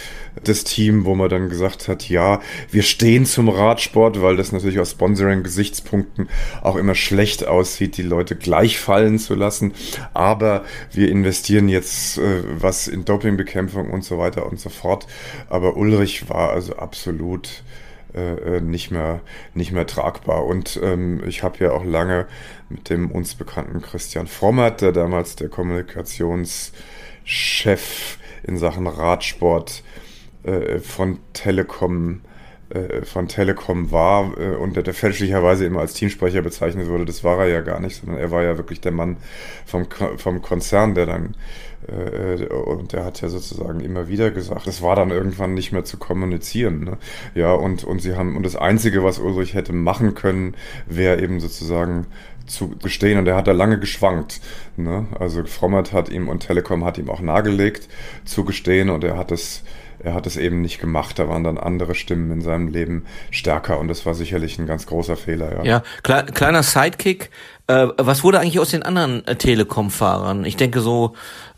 [0.48, 4.80] das Team, wo man dann gesagt hat, ja, wir stehen zum Radsport, weil das natürlich
[4.80, 6.30] aus Sponsoring-Gesichtspunkten
[6.62, 9.74] auch immer schlecht aussieht, die Leute gleich fallen zu lassen.
[10.14, 15.08] Aber wir investieren jetzt äh, was in Dopingbekämpfung und so weiter und so fort.
[15.50, 17.64] Aber Ulrich war also absolut
[18.14, 19.22] äh, äh nicht mehr
[19.54, 22.28] nicht mehr tragbar und ähm, ich habe ja auch lange
[22.70, 29.84] mit dem uns bekannten Christian Frommert, der damals der Kommunikationschef in Sachen Radsport
[30.44, 32.22] äh, von Telekom
[32.70, 37.40] äh, von Telekom war äh, und der, fälschlicherweise immer als Teamsprecher bezeichnet wurde, das war
[37.40, 39.18] er ja gar nicht, sondern er war ja wirklich der Mann
[39.66, 41.36] vom, vom Konzern, der dann
[41.86, 45.98] und der hat ja sozusagen immer wieder gesagt, es war dann irgendwann nicht mehr zu
[45.98, 46.86] kommunizieren.
[46.86, 46.98] Ne?
[47.36, 51.42] Ja, und, und sie haben, und das Einzige, was Ulrich hätte machen können, wäre eben
[51.42, 52.08] sozusagen
[52.46, 54.42] zu gestehen und er hat da lange geschwankt.
[54.78, 55.08] Ne?
[55.20, 57.88] Also Frommert hat ihm und Telekom hat ihm auch nahegelegt
[58.26, 59.64] zu gestehen und er hat es
[60.04, 61.18] er hat es eben nicht gemacht.
[61.18, 64.86] Da waren dann andere Stimmen in seinem Leben stärker und das war sicherlich ein ganz
[64.86, 65.63] großer Fehler.
[65.63, 67.30] Ja, ja kleiner Sidekick.
[67.68, 70.44] Äh, was wurde eigentlich aus den anderen äh, Telekom-Fahrern?
[70.44, 71.13] Ich denke so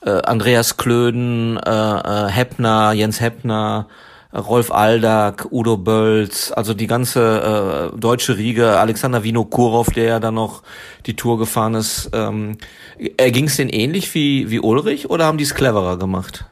[0.05, 3.87] äh, Andreas Klöden, äh, äh, Heppner, Jens Heppner,
[4.31, 10.35] Rolf Aldag, Udo Bölz, also die ganze äh, deutsche Riege, Alexander Vinokurov, der ja dann
[10.35, 10.61] noch
[11.05, 12.09] die Tour gefahren ist.
[12.13, 12.57] Ähm,
[12.97, 16.45] Ging es denen ähnlich wie, wie Ulrich oder haben die es cleverer gemacht?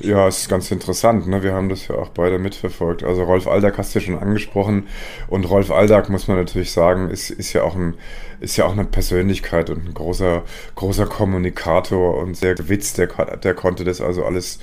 [0.00, 1.26] Ja, es ist ganz interessant.
[1.26, 1.42] Ne?
[1.42, 3.02] Wir haben das ja auch beide mitverfolgt.
[3.02, 4.86] Also Rolf Aldag hast du ja schon angesprochen.
[5.26, 7.94] Und Rolf Aldag, muss man natürlich sagen, ist, ist, ja auch ein,
[8.38, 10.42] ist ja auch eine Persönlichkeit und ein großer,
[10.76, 12.98] großer Kommunikator und sehr gewitzt.
[12.98, 14.60] Der, der konnte das also alles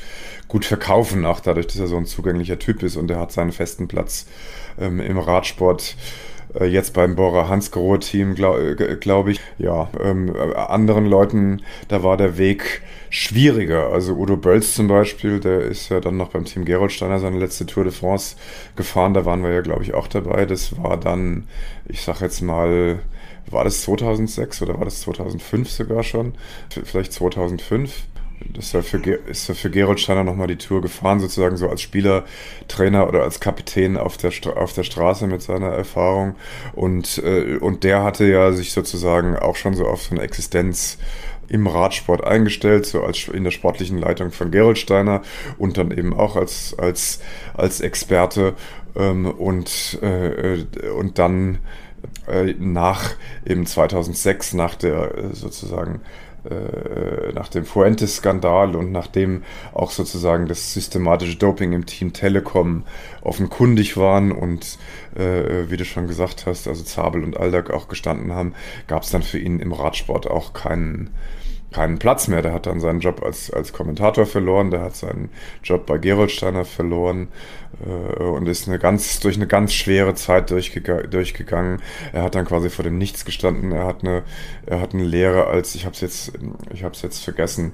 [0.47, 2.95] gut verkaufen, auch dadurch, dass er so ein zugänglicher Typ ist.
[2.95, 4.27] Und er hat seinen festen Platz
[4.79, 5.97] ähm, im Radsport
[6.57, 9.41] äh, jetzt beim Bora Hansgrohe-Team, glaube äh, glaub ich.
[9.57, 12.81] Ja, ähm, anderen Leuten, da war der Weg
[13.16, 13.93] schwieriger.
[13.93, 17.66] Also Udo Bölz zum Beispiel, der ist ja dann noch beim Team Geroldsteiner seine letzte
[17.66, 18.36] Tour de France
[18.76, 19.13] gefahren.
[19.13, 20.45] Da waren wir ja, glaube ich, auch dabei.
[20.45, 21.47] Das war dann,
[21.88, 22.99] ich sag jetzt mal,
[23.49, 26.34] war das 2006 oder war das 2005 sogar schon?
[26.84, 28.03] Vielleicht 2005
[28.57, 32.26] ist er für, ist für Gerold Steiner nochmal die Tour gefahren, sozusagen so als Spieler,
[32.68, 36.36] Trainer oder als Kapitän auf der, auf der Straße mit seiner Erfahrung.
[36.74, 40.97] Und, äh, und der hatte ja sich sozusagen auch schon so auf so eine Existenz
[41.47, 45.21] im Radsport eingestellt, so als in der sportlichen Leitung von Gerold Steiner
[45.57, 47.19] und dann eben auch als, als,
[47.53, 48.53] als Experte
[48.95, 51.59] ähm, und, äh, und dann
[52.27, 53.11] äh, nach
[53.45, 56.01] eben 2006, nach der sozusagen
[56.49, 59.43] äh, nach dem Fuentes-Skandal und nachdem
[59.73, 62.83] auch sozusagen das systematische Doping im Team Telekom
[63.26, 64.78] offenkundig waren und
[65.15, 68.53] äh, wie du schon gesagt hast, also Zabel und Aldag auch gestanden haben,
[68.88, 71.11] gab es dann für ihn im Radsport auch keinen
[71.71, 72.41] keinen Platz mehr.
[72.41, 75.30] Der hat dann seinen Job als, als Kommentator verloren, der hat seinen
[75.61, 77.28] Job bei Geroldsteiner verloren
[77.84, 81.82] und ist eine ganz, durch eine ganz schwere Zeit durchgega durchgegangen.
[82.13, 83.71] Er hat dann quasi vor dem Nichts gestanden.
[83.71, 84.23] Er hat eine,
[84.65, 86.32] er hat eine Lehre als, ich habe es jetzt,
[86.73, 87.73] ich habe es jetzt vergessen.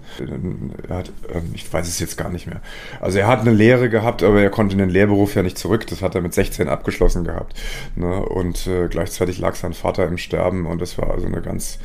[0.90, 2.62] Er hat, äh, ich weiß es jetzt gar nicht mehr.
[3.00, 5.86] Also er hat eine Lehre gehabt, aber er konnte in den Lehrberuf ja nicht zurück.
[5.88, 7.54] Das hat er mit 16 abgeschlossen gehabt.
[7.96, 8.26] Ne?
[8.26, 11.80] Und äh, gleichzeitig lag sein Vater im Sterben und das war also eine ganz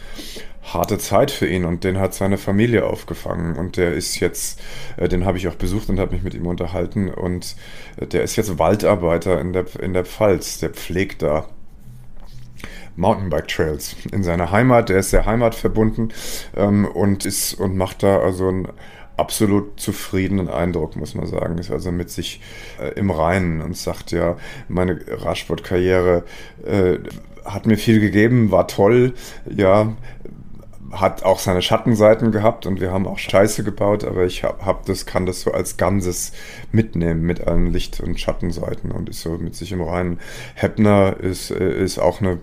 [0.73, 3.57] harte Zeit für ihn und den hat seine Familie aufgefangen.
[3.57, 4.61] Und der ist jetzt,
[4.97, 7.09] äh, den habe ich auch besucht und habe mich mit ihm unterhalten.
[7.09, 7.57] Und
[7.97, 11.47] äh, der ist jetzt Waldarbeiter in der, in der Pfalz, der pflegt da
[12.97, 16.13] Mountainbike Trails in seiner Heimat, der ist sehr heimatverbunden
[16.57, 18.69] ähm, und ist und macht da also einen
[19.17, 21.59] absolut zufriedenen Eindruck, muss man sagen.
[21.59, 22.41] Ist also mit sich
[22.81, 24.37] äh, im Reinen und sagt ja,
[24.69, 26.25] meine Radsportkarriere
[26.65, 26.99] äh,
[27.45, 29.15] hat mir viel gegeben, war toll,
[29.49, 29.93] ja,
[30.93, 34.87] hat auch seine Schattenseiten gehabt und wir haben auch Scheiße gebaut, aber ich hab, hab
[34.87, 36.33] das, kann das so als Ganzes
[36.73, 40.21] mitnehmen mit allen Licht- und Schattenseiten und ist so mit sich im Reinen.
[40.55, 42.39] Heppner ist, äh, ist auch eine,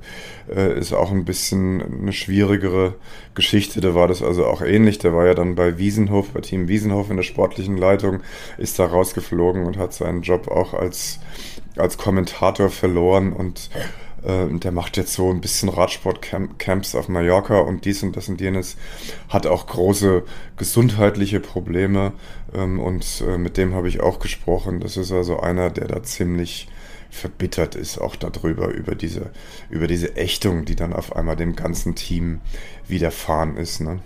[0.53, 2.95] äh, ist auch ein bisschen eine schwierigere
[3.35, 3.81] Geschichte.
[3.81, 4.99] Da war das also auch ähnlich.
[4.99, 8.21] Der war ja dann bei Wiesenhof, bei Team Wiesenhof in der sportlichen Leitung,
[8.57, 11.19] ist da rausgeflogen und hat seinen Job auch als,
[11.77, 13.69] als Kommentator verloren und
[14.25, 18.41] äh, der macht jetzt so ein bisschen Radsportcamps auf Mallorca und dies und das und
[18.41, 18.77] jenes.
[19.29, 20.23] Hat auch große
[20.57, 22.13] gesundheitliche Probleme
[22.53, 24.79] ähm, und äh, mit dem habe ich auch gesprochen.
[24.79, 26.67] Das ist also einer, der da ziemlich
[27.13, 29.29] verbittert ist, auch darüber, über diese,
[29.69, 32.41] über diese Ächtung, die dann auf einmal dem ganzen Team
[32.87, 33.81] widerfahren ist.
[33.81, 33.99] Ne?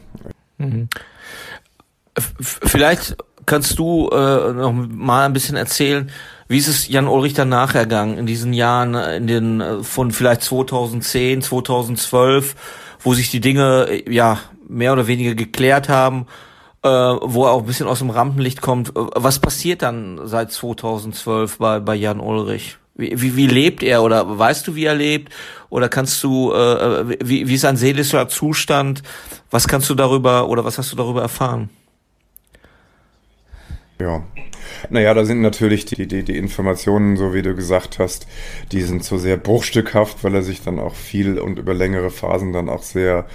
[0.57, 0.89] Mhm.
[2.19, 3.15] Vielleicht
[3.45, 6.11] kannst du äh, noch mal ein bisschen erzählen,
[6.47, 10.11] wie ist es Jan Ulrich danach ergangen in diesen Jahren, äh, in den äh, von
[10.11, 12.55] vielleicht 2010, 2012,
[12.99, 16.27] wo sich die Dinge äh, ja mehr oder weniger geklärt haben,
[16.83, 18.91] äh, wo er auch ein bisschen aus dem Rampenlicht kommt.
[18.93, 22.77] Was passiert dann seit 2012 bei, bei Jan Ulrich?
[22.95, 25.31] Wie, wie, wie lebt er oder weißt du, wie er lebt?
[25.69, 29.03] Oder kannst du, äh, wie, wie ist sein seelischer Zustand?
[29.51, 31.69] Was kannst du darüber oder was hast du darüber erfahren?
[33.99, 34.23] Ja,
[34.89, 38.27] naja, da sind natürlich die, die, die Informationen, so wie du gesagt hast,
[38.71, 42.53] die sind so sehr bruchstückhaft, weil er sich dann auch viel und über längere Phasen
[42.53, 43.25] dann auch sehr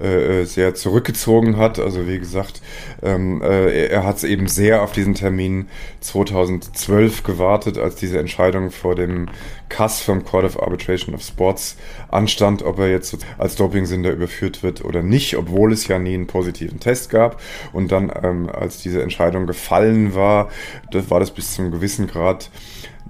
[0.00, 1.78] äh, sehr zurückgezogen hat.
[1.78, 2.60] Also wie gesagt,
[3.02, 5.68] ähm, äh, er hat es eben sehr auf diesen Termin
[6.00, 9.28] 2012 gewartet, als diese Entscheidung vor dem
[9.68, 11.76] CAS vom Court of Arbitration of Sports
[12.08, 16.26] anstand, ob er jetzt als Dopingsünder überführt wird oder nicht, obwohl es ja nie einen
[16.26, 17.40] positiven Test gab.
[17.72, 20.50] Und dann, ähm, als diese Entscheidung gefallen war,
[20.90, 22.50] das war das bis zum gewissen Grad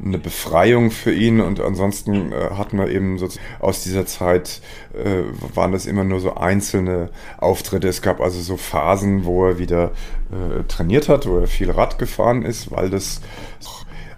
[0.04, 3.28] eine Befreiung für ihn und ansonsten äh, hatten wir eben so
[3.60, 4.60] aus dieser Zeit
[4.94, 5.22] äh,
[5.54, 7.88] waren das immer nur so einzelne Auftritte.
[7.88, 9.92] Es gab also so Phasen, wo er wieder
[10.30, 13.20] äh, trainiert hat, wo er viel Rad gefahren ist, weil das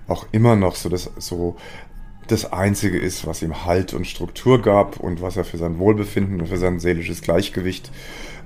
[0.09, 1.57] auch immer noch so das so
[2.27, 6.41] das Einzige ist, was ihm Halt und Struktur gab und was er für sein Wohlbefinden
[6.41, 7.91] und für sein seelisches Gleichgewicht äh,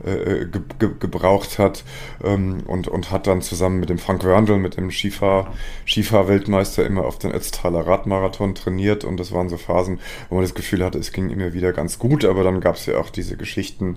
[0.04, 1.84] ge ge gebraucht hat
[2.24, 5.52] ähm, und, und hat dann zusammen mit dem Frank Wörndl, mit dem Skifahr,
[5.86, 10.54] Skifahr-Weltmeister immer auf den Ötztaler Radmarathon trainiert und das waren so Phasen, wo man das
[10.54, 13.36] Gefühl hatte, es ging immer wieder ganz gut, aber dann gab es ja auch diese
[13.36, 13.96] Geschichten,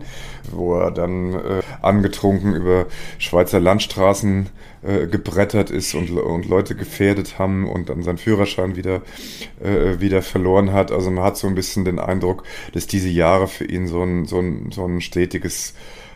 [0.52, 2.86] wo er dann äh, angetrunken über
[3.18, 4.50] Schweizer Landstraßen
[4.86, 9.02] äh, gebrettert ist und, und Leute gefährdet haben und dann seinen Führerschein wieder,
[9.64, 10.92] äh, wieder verloren hat.
[10.92, 12.44] Also man hat so ein bisschen den Eindruck,
[12.74, 15.74] dass diese Jahre für ihn so ein, so ein, so ein stetiges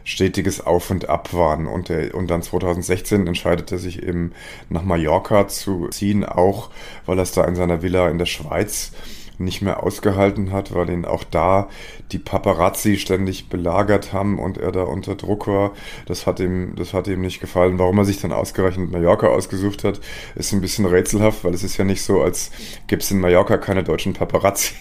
[0.09, 1.67] stetiges Auf und Ab waren.
[1.67, 4.33] Und, der, und dann 2016 entscheidet er sich eben
[4.69, 6.69] nach Mallorca zu ziehen, auch
[7.05, 8.91] weil er es da in seiner Villa in der Schweiz
[9.37, 11.69] nicht mehr ausgehalten hat, weil ihn auch da
[12.11, 15.73] die Paparazzi ständig belagert haben und er da unter Druck war.
[16.07, 17.77] Das hat ihm, das hat ihm nicht gefallen.
[17.77, 19.99] Warum er sich dann ausgerechnet Mallorca ausgesucht hat,
[20.35, 22.51] ist ein bisschen rätselhaft, weil es ist ja nicht so, als
[22.87, 24.73] gäbe es in Mallorca keine deutschen Paparazzi.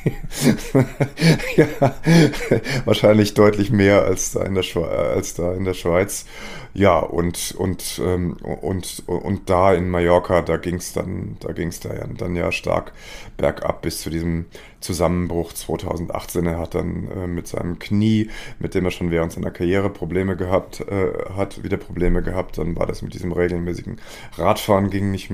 [1.57, 1.67] ja,
[2.85, 6.25] wahrscheinlich deutlich mehr als da in der, Schwe als da in der Schweiz.
[6.75, 11.73] Ja, und, und, ähm, und, und da in Mallorca, da ging es dann, da ging
[11.83, 12.93] da ja, dann ja stark
[13.37, 14.47] bergab bis zu diesem
[14.81, 16.47] Zusammenbruch 2018.
[16.47, 20.37] Er hat dann äh, mit seinem Knie, mit dem er schon während seiner Karriere Probleme
[20.37, 22.59] gehabt äh, hat, wieder Probleme gehabt.
[22.59, 24.01] Dann war das mit diesem regelmäßigen
[24.37, 25.31] Radfahren ging nicht,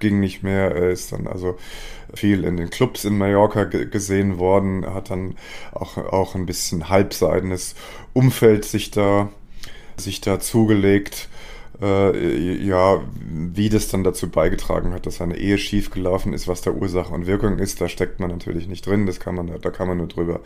[0.00, 0.74] ging nicht mehr.
[0.74, 1.58] Er ist dann also
[2.14, 4.86] viel in den Clubs in Mallorca gesehen worden.
[4.86, 5.36] Hat dann
[5.72, 7.74] auch, auch ein bisschen halbseidenes
[8.12, 9.28] Umfeld sich da
[9.96, 11.28] sich da zugelegt,
[11.84, 16.70] äh, ja, wie das dann dazu beigetragen hat, dass seine Ehe schiefgelaufen ist, was da
[16.70, 19.88] Ursache und Wirkung ist, da steckt man natürlich nicht drin, das kann man, da kann
[19.88, 20.40] man nur drüber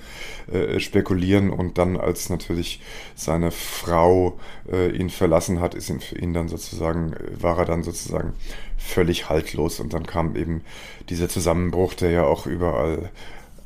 [0.52, 1.50] äh, spekulieren.
[1.50, 2.80] Und dann als natürlich
[3.14, 4.38] seine Frau
[4.70, 8.32] äh, ihn verlassen hat, ist ihn ihn dann sozusagen, war er dann sozusagen
[8.76, 9.80] völlig haltlos.
[9.80, 10.62] Und dann kam eben
[11.08, 13.10] dieser Zusammenbruch, der ja auch überall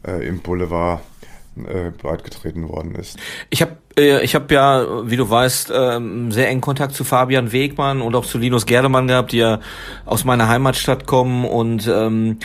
[0.06, 1.02] äh, im Boulevard
[1.56, 3.18] äh, breitgetreten worden ist.
[3.50, 7.52] Ich habe äh, ich hab ja, wie du weißt, ähm, sehr engen Kontakt zu Fabian
[7.52, 9.60] Wegmann und auch zu Linus Gerdemann gehabt, die ja
[10.04, 12.38] aus meiner Heimatstadt kommen und ähm,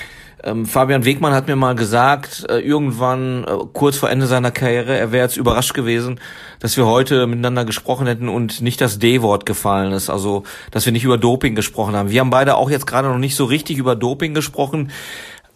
[0.43, 5.12] ähm, Fabian Wegmann hat mir mal gesagt, äh, irgendwann kurz vor Ende seiner Karriere, er
[5.12, 6.20] wäre jetzt überrascht gewesen,
[6.60, 10.93] dass wir heute miteinander gesprochen hätten und nicht das D-Wort gefallen ist, also dass wir
[10.93, 12.12] nicht über Doping gesprochen haben.
[12.12, 14.91] Wir haben beide auch jetzt gerade noch nicht so richtig über Doping gesprochen.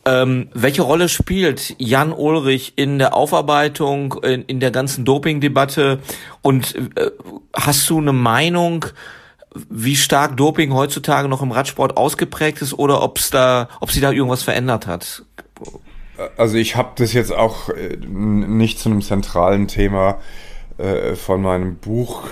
[0.03, 5.99] Ähm, welche Rolle spielt Jan Ulrich in der Aufarbeitung, in, in der ganzen Doping-Debatte?
[6.41, 7.11] Und äh,
[7.53, 8.85] hast du eine Meinung,
[9.69, 14.11] wie stark Doping heutzutage noch im Radsport ausgeprägt ist oder ob's da, ob sie da
[14.11, 15.23] irgendwas verändert hat?
[16.37, 20.19] Also ich habe das jetzt auch äh, nicht zu einem zentralen Thema
[20.77, 22.23] äh, von meinem Buch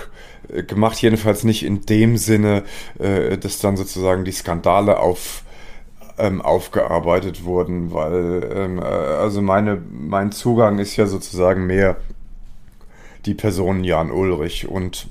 [0.48, 2.64] äh, gemacht, jedenfalls nicht in dem Sinne,
[2.98, 5.42] dass dann sozusagen die Skandale auf
[6.20, 11.96] ähm, aufgearbeitet wurden, weil ähm, äh, also meine, mein Zugang ist ja sozusagen mehr
[13.26, 15.08] die Person Jan Ulrich und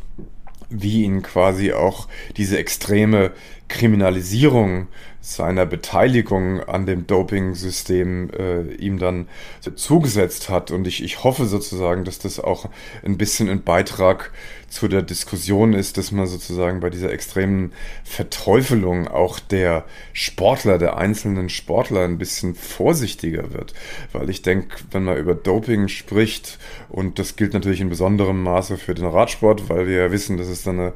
[0.70, 2.08] wie ihn quasi auch
[2.38, 3.32] diese extreme
[3.68, 4.88] Kriminalisierung
[5.22, 9.28] seiner Beteiligung an dem Doping-System äh, ihm dann
[9.76, 10.72] zugesetzt hat.
[10.72, 12.70] Und ich, ich hoffe sozusagen, dass das auch
[13.04, 14.32] ein bisschen ein Beitrag
[14.70, 20.98] zu der Diskussion ist, dass man sozusagen bei dieser extremen Verteufelung auch der Sportler, der
[20.98, 23.74] einzelnen Sportler ein bisschen vorsichtiger wird.
[24.14, 26.60] Weil ich denke, wenn man über Doping spricht,
[26.90, 30.48] und das gilt natürlich in besonderem Maße für den Radsport, weil wir ja wissen, dass
[30.48, 30.94] es dann eine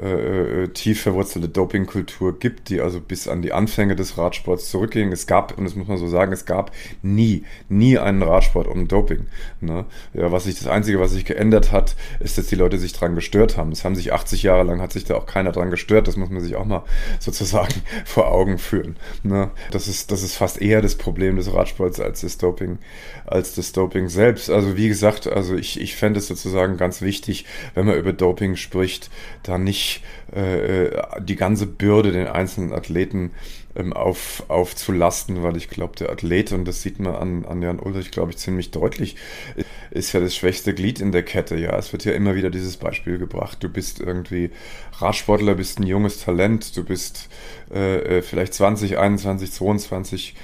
[0.00, 5.12] äh, äh tief verwurzelte Dopingkultur gibt, die also bis an die Anfänge des Radsports zurückging.
[5.12, 6.72] Es gab, und das muss man so sagen, es gab
[7.02, 9.26] nie, nie einen Radsport ohne Doping.
[9.60, 9.86] Ne?
[10.14, 13.14] Ja, was sich, das Einzige, was sich geändert hat, ist, dass die Leute sich dran
[13.14, 13.72] gestört haben.
[13.72, 16.08] Es haben sich 80 Jahre lang, hat sich da auch keiner dran gestört.
[16.08, 16.84] Das muss man sich auch mal
[17.18, 17.74] sozusagen
[18.04, 18.96] vor Augen führen.
[19.22, 19.50] Ne?
[19.70, 22.78] Das, ist, das ist fast eher das Problem des Radsports als das Doping,
[23.26, 24.50] als das Doping selbst.
[24.50, 28.56] Also wie gesagt, also ich, ich fände es sozusagen ganz wichtig, wenn man über Doping
[28.56, 29.10] spricht,
[29.42, 29.87] da nicht
[30.34, 33.32] äh, äh die ganze Bürde den einzelnen Athleten
[33.78, 37.78] ähm, auf, aufzulasten, weil ich glaube, der Athlet, und das sieht man an, an Jan
[37.78, 39.16] Ulrich, glaube ich, ziemlich deutlich,
[39.90, 41.56] ist ja das schwächste Glied in der Kette.
[41.56, 43.58] Ja, es wird ja immer wieder dieses Beispiel gebracht.
[43.62, 44.50] Du bist irgendwie
[44.98, 47.28] Radsportler, bist ein junges Talent, du bist
[47.72, 50.34] äh, äh vielleicht 20, 21, 22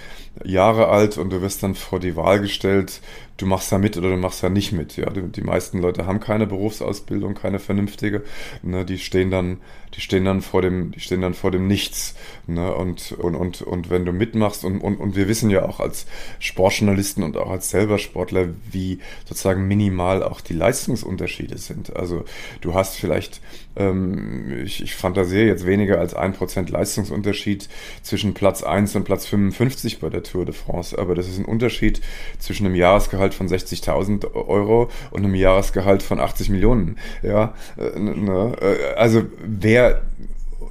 [0.42, 3.00] Jahre alt und du wirst dann vor die Wahl gestellt,
[3.36, 4.96] du machst da mit oder du machst da nicht mit.
[4.96, 8.22] Ja, die, meisten Leute haben keine Berufsausbildung, keine vernünftige.
[8.62, 9.58] Ne, die stehen dann,
[9.94, 12.14] die stehen dann vor dem, die stehen dann vor dem Nichts.
[12.46, 15.80] Ne, und Und, und, und wenn du mitmachst, und, und, und wir wissen ja auch
[15.80, 16.06] als
[16.38, 21.96] Sportjournalisten und auch als selber Sportler, wie sozusagen minimal auch die Leistungsunterschiede sind.
[21.96, 22.24] Also
[22.60, 23.40] du hast vielleicht,
[23.76, 27.68] ähm, ich, ich fantasiere jetzt weniger als ein Prozent Leistungsunterschied
[28.02, 31.44] zwischen Platz 1 und Platz 55 bei der Tour de France, aber das ist ein
[31.44, 32.00] Unterschied
[32.38, 36.98] zwischen einem Jahresgehalt von 60.000 Euro und einem Jahresgehalt von 80 Millionen.
[37.22, 38.56] Ja, äh, ne?
[38.60, 40.02] Äh, also wer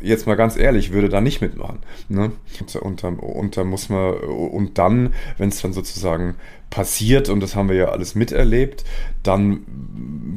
[0.03, 1.79] jetzt mal ganz ehrlich, würde da nicht mitmachen.
[2.09, 2.33] Ne?
[2.59, 6.35] Und, und, und da muss man, und dann, wenn es dann sozusagen
[6.69, 8.83] passiert, und das haben wir ja alles miterlebt,
[9.23, 9.61] dann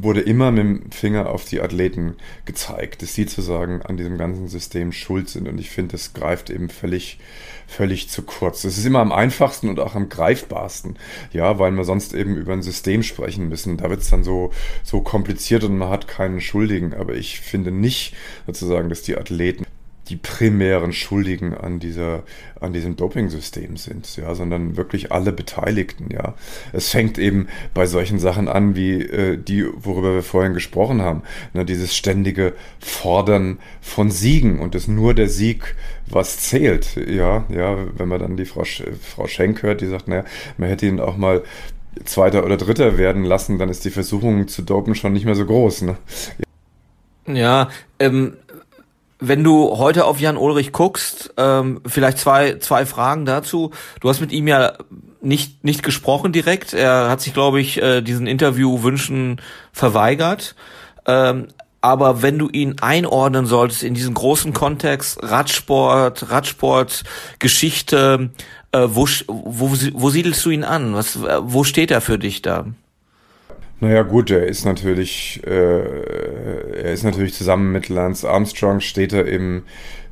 [0.01, 2.15] wurde immer mit dem Finger auf die Athleten
[2.45, 5.47] gezeigt, dass sie sozusagen an diesem ganzen System schuld sind.
[5.47, 7.19] Und ich finde, das greift eben völlig,
[7.67, 8.63] völlig zu kurz.
[8.63, 10.97] Das ist immer am einfachsten und auch am greifbarsten,
[11.31, 13.77] ja, weil wir sonst eben über ein System sprechen müssen.
[13.77, 14.51] Da wird es dann so,
[14.83, 16.93] so kompliziert und man hat keinen Schuldigen.
[16.93, 18.15] Aber ich finde nicht
[18.45, 19.65] sozusagen, dass die Athleten
[20.09, 22.23] die primären Schuldigen an dieser,
[22.59, 26.35] an diesem Doping-System sind, ja, sondern wirklich alle Beteiligten, ja.
[26.71, 31.23] Es fängt eben bei solchen Sachen an, wie äh, die, worüber wir vorhin gesprochen haben,
[31.53, 35.75] ne, dieses ständige Fordern von Siegen und es nur der Sieg,
[36.09, 40.23] was zählt, ja, ja, wenn man dann die Frau, Frau Schenk hört, die sagt, naja,
[40.57, 41.43] man hätte ihn auch mal
[42.05, 45.45] Zweiter oder Dritter werden lassen, dann ist die Versuchung zu dopen schon nicht mehr so
[45.45, 45.97] groß, ne?
[47.27, 48.37] Ja, ähm,
[49.19, 53.71] wenn du heute auf Jan Ulrich guckst, ähm, vielleicht zwei, zwei Fragen dazu.
[53.99, 54.73] Du hast mit ihm ja
[55.21, 56.73] nicht, nicht gesprochen direkt.
[56.73, 59.41] Er hat sich, glaube ich, äh, diesen Interviewwünschen
[59.73, 60.55] verweigert.
[61.05, 61.47] Ähm,
[61.81, 67.03] aber wenn du ihn einordnen solltest in diesen großen Kontext Radsport, Radsport,
[67.39, 68.31] Geschichte,
[68.71, 70.93] äh, wo, wo, wo siedelst du ihn an?
[70.93, 72.65] Was, äh, wo steht er für dich da?
[73.79, 79.27] Naja gut, er ist natürlich, äh, er ist natürlich zusammen mit Lance Armstrong steht er
[79.27, 79.65] eben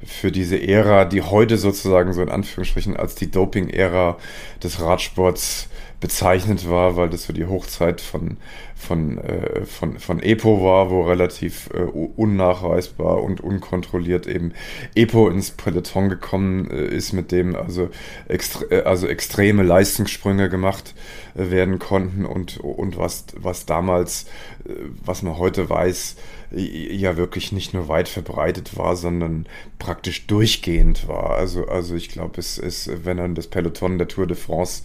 [0.06, 4.18] für diese Ära, die heute sozusagen so in Anführungsstrichen als die Doping-Ära
[4.62, 5.68] des Radsports
[6.06, 8.38] bezeichnet war, weil das so die Hochzeit von,
[8.76, 14.54] von, äh, von, von EPO war, wo relativ äh, unnachweisbar und unkontrolliert eben
[14.94, 17.90] EPO ins Peloton gekommen äh, ist, mit dem also,
[18.28, 20.94] extre äh, also extreme Leistungssprünge gemacht
[21.34, 24.28] äh, werden konnten und, und was, was damals,
[24.70, 26.18] äh, was man heute weiß,
[26.52, 29.48] ja wirklich nicht nur weit verbreitet war, sondern
[29.80, 31.32] praktisch durchgehend war.
[31.32, 34.84] Also, also ich glaube, es ist, wenn er das Peloton der Tour de France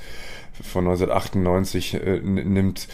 [0.62, 2.88] von 1998 äh, nimmt,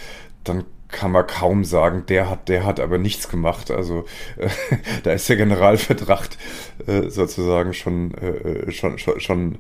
[0.45, 3.71] dann kann man kaum sagen, der hat, der hat aber nichts gemacht.
[3.71, 4.05] Also
[4.37, 4.49] äh,
[5.03, 6.39] da ist der Generalverdacht
[6.87, 9.59] äh, sozusagen schon, äh, schon, schon, schon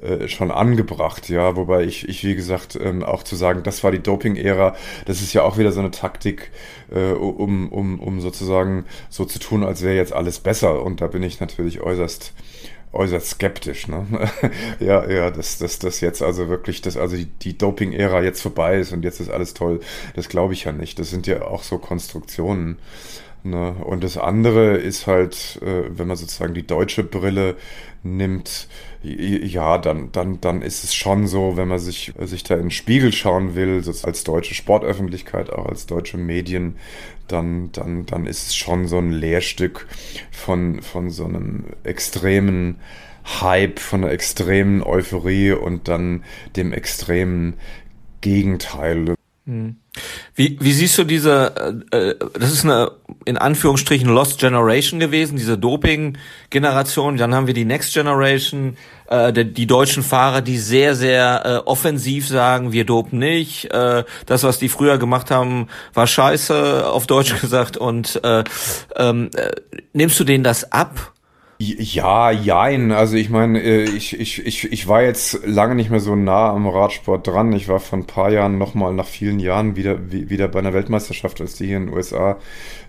[0.00, 3.90] äh, schon angebracht, ja, wobei ich, ich wie gesagt, ähm, auch zu sagen, das war
[3.90, 4.76] die Doping-Ära,
[5.06, 6.52] das ist ja auch wieder so eine Taktik,
[6.94, 11.08] äh, um, um, um sozusagen so zu tun, als wäre jetzt alles besser und da
[11.08, 12.32] bin ich natürlich äußerst
[12.92, 14.06] äußerst skeptisch, ne?
[14.80, 18.92] ja, ja, dass, dass das jetzt also wirklich, dass also die, Doping-Ära jetzt vorbei ist
[18.92, 19.80] und jetzt ist alles toll,
[20.14, 20.98] das glaube ich ja nicht.
[20.98, 22.78] Das sind ja auch so Konstruktionen.
[23.44, 23.74] Ne?
[23.84, 27.56] Und das andere ist halt, äh, wenn man sozusagen die deutsche Brille
[28.02, 28.68] nimmt,
[29.02, 32.70] ja, dann, dann, dann ist es schon so, wenn man sich, sich da in den
[32.70, 36.76] Spiegel schauen will, als deutsche Sportöffentlichkeit, auch als deutsche Medien,
[37.28, 39.86] dann, dann, dann ist es schon so ein Lehrstück
[40.30, 42.76] von, von so einem extremen
[43.40, 46.24] Hype, von einer extremen Euphorie und dann
[46.56, 47.54] dem extremen
[48.20, 49.14] Gegenteil.
[49.46, 49.76] Hm.
[50.34, 52.92] Wie, wie siehst du diese, äh, äh, das ist eine
[53.24, 57.16] in Anführungsstrichen Lost Generation gewesen, diese Doping-Generation.
[57.16, 58.76] Dann haben wir die Next Generation,
[59.08, 63.72] äh, die, die deutschen Fahrer, die sehr, sehr äh, offensiv sagen, wir dopen nicht.
[63.72, 67.76] Äh, das, was die früher gemacht haben, war scheiße, auf Deutsch gesagt.
[67.76, 68.44] Und äh,
[68.96, 69.50] ähm, äh,
[69.92, 71.12] nimmst du denen das ab?
[71.60, 72.92] Ja, jein.
[72.92, 76.50] Also ich meine, äh, ich, ich, ich, ich war jetzt lange nicht mehr so nah
[76.50, 77.52] am Radsport dran.
[77.52, 81.40] Ich war vor ein paar Jahren nochmal nach vielen Jahren wieder, wieder bei einer Weltmeisterschaft,
[81.40, 82.36] als die hier in den USA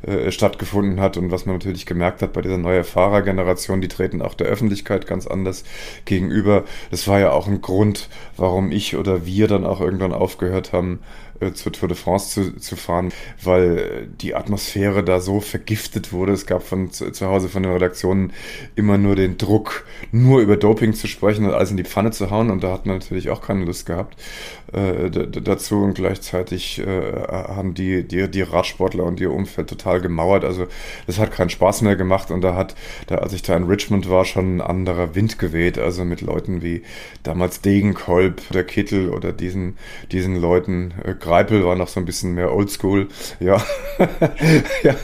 [0.03, 1.17] äh, stattgefunden hat.
[1.17, 5.07] Und was man natürlich gemerkt hat bei dieser neuen Fahrergeneration, die treten auch der Öffentlichkeit
[5.07, 5.63] ganz anders
[6.05, 6.63] gegenüber.
[6.91, 8.07] Das war ja auch ein Grund,
[8.37, 10.99] warum ich oder wir dann auch irgendwann aufgehört haben,
[11.39, 13.11] äh, zur Tour de France zu, zu fahren,
[13.43, 16.33] weil die Atmosphäre da so vergiftet wurde.
[16.33, 18.33] Es gab von zu, zu Hause von den Redaktionen
[18.75, 22.29] immer nur den Druck, nur über Doping zu sprechen und alles in die Pfanne zu
[22.29, 22.49] hauen.
[22.49, 24.17] Und da hat man natürlich auch keine Lust gehabt
[24.73, 25.83] äh, dazu.
[25.83, 30.43] Und gleichzeitig äh, haben die, die, die Radsportler und ihr Umfeld total gemauert.
[30.43, 30.67] Also
[31.07, 32.31] das hat keinen Spaß mehr gemacht.
[32.31, 32.75] Und da hat,
[33.07, 35.77] da, als ich da in Richmond war, schon ein anderer Wind geweht.
[35.77, 36.83] Also mit Leuten wie
[37.23, 39.77] damals Degenkolb, der Kittel oder diesen,
[40.11, 43.07] diesen Leuten, äh, Greipel war noch so ein bisschen mehr oldschool.
[43.39, 43.63] Ja.
[44.83, 44.95] ja.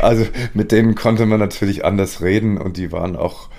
[0.00, 3.50] Also mit denen konnte man natürlich anders reden und die waren auch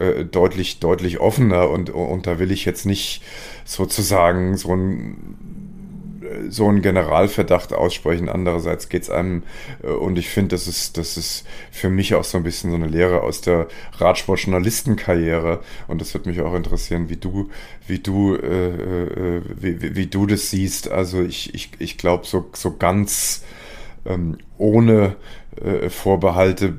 [0.00, 3.22] äh, deutlich, deutlich offener und, und da will ich jetzt nicht
[3.64, 5.36] sozusagen so ein
[6.48, 8.28] so einen Generalverdacht aussprechen.
[8.28, 9.42] Andererseits geht es einem,
[9.82, 12.76] äh, und ich finde, das ist, das ist für mich auch so ein bisschen so
[12.76, 13.68] eine Lehre aus der
[13.98, 15.60] Radsportjournalistenkarriere.
[15.88, 17.50] Und das wird mich auch interessieren, wie du,
[17.86, 20.90] wie du, äh, äh, wie, wie, du das siehst.
[20.90, 23.44] Also ich, ich, ich glaube, so, so ganz
[24.06, 25.16] ähm, ohne
[25.62, 26.74] äh, Vorbehalte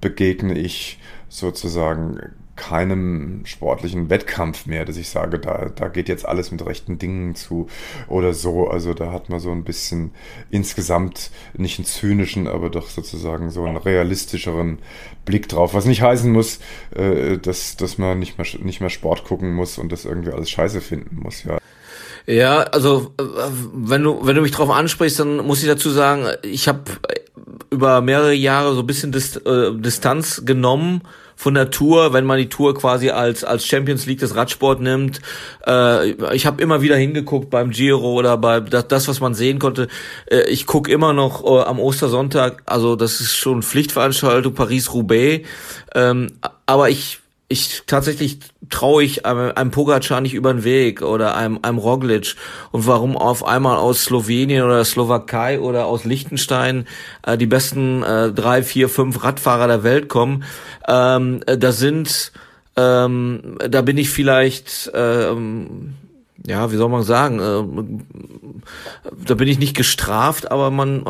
[0.00, 2.20] begegne ich sozusagen
[2.56, 7.34] keinem sportlichen Wettkampf mehr, dass ich sage, da, da geht jetzt alles mit rechten Dingen
[7.34, 7.68] zu
[8.08, 8.68] oder so.
[8.68, 10.12] Also da hat man so ein bisschen
[10.50, 14.78] insgesamt nicht einen zynischen, aber doch sozusagen so einen realistischeren
[15.24, 15.74] Blick drauf.
[15.74, 16.60] Was nicht heißen muss,
[16.94, 20.50] äh, dass, dass man nicht mehr, nicht mehr Sport gucken muss und das irgendwie alles
[20.50, 21.58] scheiße finden muss, ja.
[22.26, 23.24] Ja, also äh,
[23.74, 26.80] wenn du wenn du mich drauf ansprichst, dann muss ich dazu sagen, ich habe
[27.70, 31.02] über mehrere Jahre so ein bisschen äh, Distanz genommen
[31.36, 35.20] von der Tour, wenn man die Tour quasi als als Champions League des Radsport nimmt.
[35.66, 39.58] Äh, ich habe immer wieder hingeguckt beim Giro oder bei das, das was man sehen
[39.58, 39.88] konnte.
[40.30, 45.46] Äh, ich guck immer noch äh, am Ostersonntag, also das ist schon Pflichtveranstaltung Paris-Roubaix.
[45.94, 46.28] Ähm,
[46.66, 48.38] aber ich ich tatsächlich
[48.70, 52.36] traue ich einem, einem Pogacar nicht über den Weg oder einem, einem Roglic
[52.72, 56.86] und warum auf einmal aus Slowenien oder Slowakei oder aus Liechtenstein
[57.22, 60.44] äh, die besten äh, drei, vier, fünf Radfahrer der Welt kommen.
[60.88, 62.32] Ähm, äh, da sind,
[62.76, 65.94] ähm, da bin ich vielleicht ähm,
[66.46, 68.43] ja, wie soll man sagen, äh,
[69.26, 71.04] da bin ich nicht gestraft, aber man,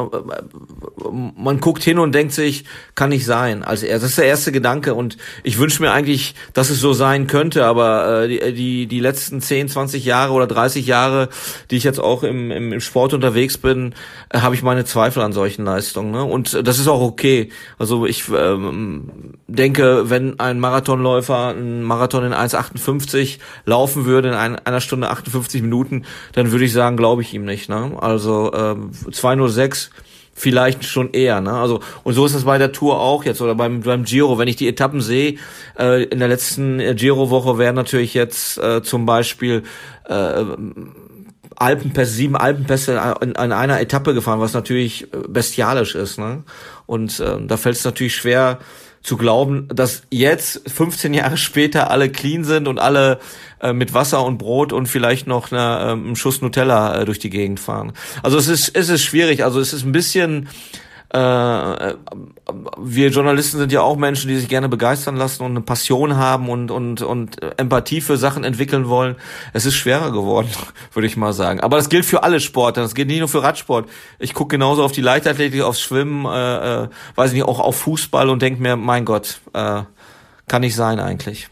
[1.36, 2.64] man guckt hin und denkt sich,
[2.94, 3.62] kann nicht sein.
[3.62, 7.26] Also das ist der erste Gedanke und ich wünsche mir eigentlich, dass es so sein
[7.26, 11.28] könnte, aber äh, die, die, die letzten 10, 20 Jahre oder 30 Jahre,
[11.70, 13.94] die ich jetzt auch im, im, im Sport unterwegs bin,
[14.30, 16.10] äh, habe ich meine Zweifel an solchen Leistungen.
[16.10, 16.24] Ne?
[16.24, 17.50] Und das ist auch okay.
[17.78, 24.56] Also ich ähm, denke, wenn ein Marathonläufer einen Marathon in 1,58 laufen würde in ein,
[24.64, 27.68] einer Stunde 58 Minuten, dann würde ich sagen, glaube ich ihm nicht.
[27.68, 27.96] Ne?
[28.00, 29.90] Also ähm, 206
[30.34, 31.52] vielleicht schon eher, ne?
[31.52, 34.48] Also und so ist es bei der Tour auch jetzt oder beim beim Giro, wenn
[34.48, 35.36] ich die Etappen sehe.
[35.78, 39.62] Äh, in der letzten äh, Giro-Woche wären natürlich jetzt äh, zum Beispiel
[40.08, 40.44] äh,
[41.56, 46.42] Alpenpässe, sieben Alpenpässe in, in einer Etappe gefahren, was natürlich äh, bestialisch ist, ne?
[46.86, 48.58] Und äh, da fällt es natürlich schwer,
[49.04, 53.20] zu glauben, dass jetzt 15 Jahre später alle clean sind und alle
[53.60, 57.18] äh, mit Wasser und Brot und vielleicht noch eine, äh, einen Schuss Nutella äh, durch
[57.18, 57.92] die Gegend fahren.
[58.22, 59.44] Also es ist es ist schwierig.
[59.44, 60.48] Also es ist ein bisschen
[61.14, 61.94] äh,
[62.76, 66.48] wir Journalisten sind ja auch Menschen, die sich gerne begeistern lassen und eine Passion haben
[66.48, 69.14] und, und, und Empathie für Sachen entwickeln wollen.
[69.52, 70.48] Es ist schwerer geworden,
[70.92, 71.60] würde ich mal sagen.
[71.60, 72.80] Aber das gilt für alle Sporte.
[72.80, 73.88] Das gilt nicht nur für Radsport.
[74.18, 77.76] Ich gucke genauso auf die Leichtathletik, aufs Schwimmen, äh, äh, weiß ich nicht, auch auf
[77.76, 79.82] Fußball und denke mir, mein Gott, äh,
[80.48, 81.48] kann nicht sein eigentlich.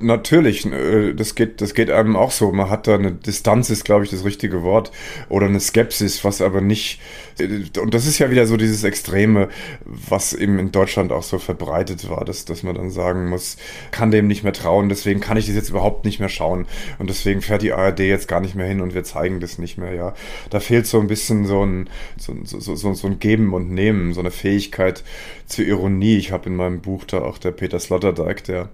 [0.00, 2.52] Natürlich, äh, das geht, das geht einem auch so.
[2.52, 4.92] Man hat da eine Distanz, ist glaube ich das richtige Wort,
[5.28, 7.00] oder eine Skepsis, was aber nicht,
[7.38, 9.48] äh, und das ist ja wieder so dieses Extreme,
[9.84, 13.56] was eben in Deutschland auch so verbreitet war, dass, dass man dann sagen muss,
[13.90, 16.66] kann dem nicht mehr trauen, deswegen kann ich das jetzt überhaupt nicht mehr schauen
[16.98, 19.78] und deswegen fährt die ARD jetzt gar nicht mehr hin und wir zeigen das nicht
[19.78, 20.14] mehr, ja.
[20.50, 24.14] Da fehlt so ein bisschen so ein, so, so, so, so ein Geben und Nehmen,
[24.14, 25.02] so eine Fähigkeit
[25.46, 26.16] zur Ironie.
[26.16, 28.68] Ich habe in meinem Buch da auch der Peter Sloterdijk, der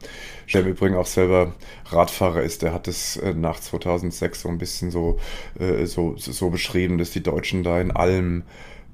[0.53, 1.53] der im Übrigen auch selber
[1.87, 5.19] Radfahrer ist, der hat es äh, nach 2006 so ein bisschen so,
[5.59, 8.45] äh, so, so beschrieben, dass die Deutschen da in allem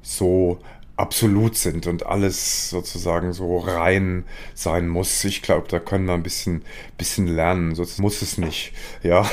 [0.03, 0.59] so
[0.99, 4.25] absolut sind und alles sozusagen so rein
[4.55, 5.23] sein muss.
[5.25, 6.63] Ich glaube, da können wir ein bisschen,
[6.97, 7.77] bisschen lernen.
[7.77, 8.73] Sonst muss es nicht.
[9.05, 9.25] Ja,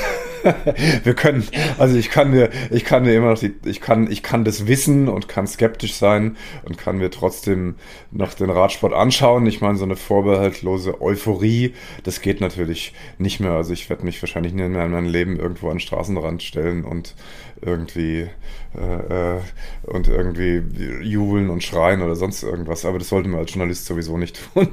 [1.02, 1.46] wir können,
[1.76, 4.68] also ich kann mir, ich kann mir immer noch, die, ich kann, ich kann das
[4.68, 7.74] wissen und kann skeptisch sein und kann mir trotzdem
[8.12, 9.44] noch den Radsport anschauen.
[9.46, 13.52] Ich meine, so eine vorbehaltlose Euphorie, das geht natürlich nicht mehr.
[13.52, 16.84] Also ich werde mich wahrscheinlich nie mehr in meinem Leben irgendwo an den Straßenrand stellen
[16.84, 17.16] und
[17.60, 18.28] irgendwie
[18.76, 19.40] äh, äh,
[19.84, 20.62] und irgendwie
[21.02, 22.84] jubeln und schreien oder sonst irgendwas.
[22.84, 24.68] Aber das sollte man als Journalist sowieso nicht tun.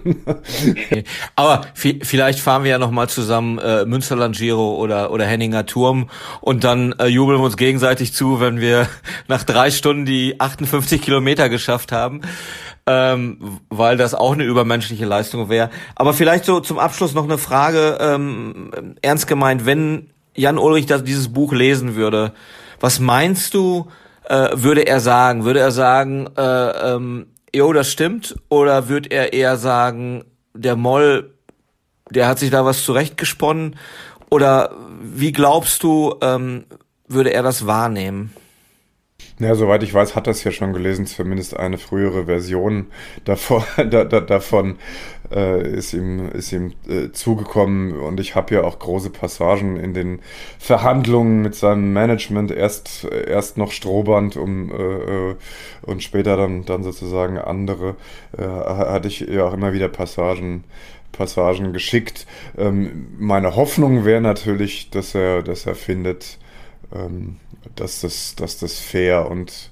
[1.35, 6.09] Aber vielleicht fahren wir ja noch mal zusammen äh, Münsterland Giro oder oder Henninger Turm
[6.41, 8.89] und dann äh, jubeln wir uns gegenseitig zu, wenn wir
[9.29, 12.21] nach drei Stunden die 58 Kilometer geschafft haben.
[12.85, 15.69] Ähm, weil das auch eine übermenschliche Leistung wäre.
[15.95, 21.05] Aber vielleicht so zum Abschluss noch eine Frage, ähm, ernst gemeint, wenn Jan Ulrich das,
[21.05, 22.33] dieses Buch lesen würde,
[22.83, 23.87] was meinst du,
[24.25, 25.45] äh, würde er sagen?
[25.45, 28.35] Würde er sagen, äh, ähm, jo, das stimmt?
[28.49, 31.33] Oder würde er eher sagen, der Moll,
[32.09, 33.77] der hat sich da was zurechtgesponnen?
[34.29, 34.71] Oder
[35.01, 36.65] wie glaubst du, ähm,
[37.07, 38.33] würde er das wahrnehmen?
[39.43, 42.87] Ja, soweit ich weiß, hat das ja schon gelesen, zumindest eine frühere Version
[43.25, 44.77] davon, da, da, davon
[45.31, 47.99] äh, ist ihm, ist ihm äh, zugekommen.
[47.99, 50.19] Und ich habe ja auch große Passagen in den
[50.59, 55.35] Verhandlungen mit seinem Management, erst, erst noch Strohband um, äh, äh
[55.81, 57.95] und später dann, dann sozusagen andere,
[58.37, 60.63] äh, hatte ich ja auch immer wieder Passagen
[61.11, 62.25] Passagen geschickt.
[62.57, 66.39] Ähm, meine Hoffnung wäre natürlich, dass er, dass er findet,
[66.93, 67.37] ähm,
[67.75, 69.71] dass, das, dass das fair und,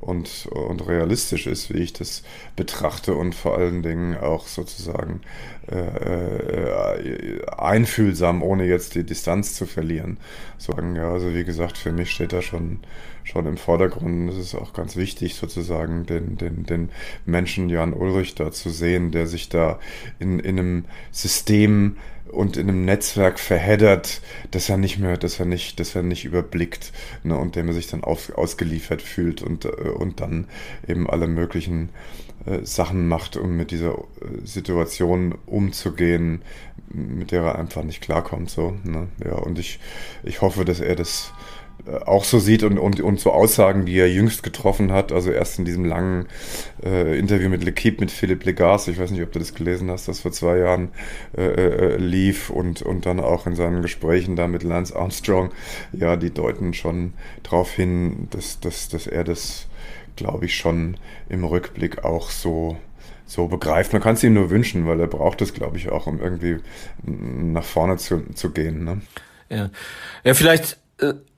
[0.00, 2.22] und, und realistisch ist, wie ich das
[2.56, 5.20] betrachte und vor allen Dingen auch sozusagen
[5.70, 10.18] äh, äh, einfühlsam, ohne jetzt die Distanz zu verlieren.
[10.58, 12.80] Sagen, ja, also wie gesagt, für mich steht da schon,
[13.24, 14.30] schon im Vordergrund.
[14.30, 16.90] Es ist auch ganz wichtig, sozusagen den, den, den
[17.26, 19.78] Menschen Jan Ulrich da zu sehen, der sich da
[20.18, 21.96] in, in einem System
[22.32, 24.20] und in einem Netzwerk verheddert,
[24.50, 27.74] dass er nicht mehr, dass er nicht, dass er nicht überblickt ne, und dem er
[27.74, 30.46] sich dann auf, ausgeliefert fühlt und, äh, und dann
[30.86, 31.90] eben alle möglichen
[32.46, 36.42] äh, Sachen macht, um mit dieser äh, Situation umzugehen,
[36.92, 38.50] mit der er einfach nicht klarkommt.
[38.50, 39.08] So, ne?
[39.24, 39.78] Ja, und ich,
[40.22, 41.32] ich hoffe, dass er das
[42.06, 45.58] auch so sieht und, und, und so Aussagen, die er jüngst getroffen hat, also erst
[45.58, 46.26] in diesem langen
[46.84, 50.08] äh, Interview mit L'Equipe mit Philipp Legas, ich weiß nicht, ob du das gelesen hast,
[50.08, 50.90] das vor zwei Jahren
[51.36, 55.50] äh, äh, lief und, und dann auch in seinen Gesprächen da mit Lance Armstrong,
[55.92, 59.66] ja, die deuten schon darauf hin, dass, dass, dass er das,
[60.16, 60.96] glaube ich, schon
[61.28, 62.76] im Rückblick auch so
[63.26, 63.92] so begreift.
[63.92, 66.58] Man kann es ihm nur wünschen, weil er braucht es, glaube ich, auch, um irgendwie
[67.04, 68.82] nach vorne zu, zu gehen.
[68.82, 69.02] Ne?
[69.48, 69.70] Ja.
[70.24, 70.76] ja, vielleicht äh,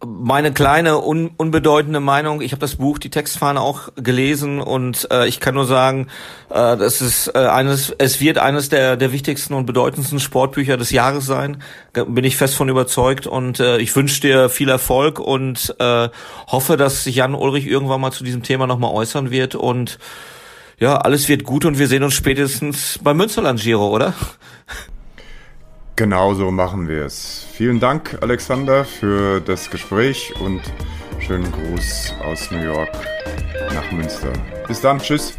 [0.04, 2.40] meine kleine un unbedeutende Meinung.
[2.40, 6.08] Ich habe das Buch Die Textfahne auch gelesen und äh, ich kann nur sagen,
[6.50, 10.90] äh, das ist äh, eines, es wird eines der der wichtigsten und bedeutendsten Sportbücher des
[10.90, 11.62] Jahres sein.
[11.92, 16.08] Bin ich fest von überzeugt und äh, ich wünsche dir viel Erfolg und äh,
[16.48, 19.98] hoffe, dass sich Jan Ulrich irgendwann mal zu diesem Thema nochmal äußern wird und
[20.78, 24.14] ja, alles wird gut und wir sehen uns spätestens beim Münsterland Giro, oder?
[25.96, 27.46] Genau so machen wir es.
[27.52, 30.62] Vielen Dank, Alexander, für das Gespräch und
[31.20, 32.90] schönen Gruß aus New York
[33.74, 34.32] nach Münster.
[34.66, 35.38] Bis dann, tschüss.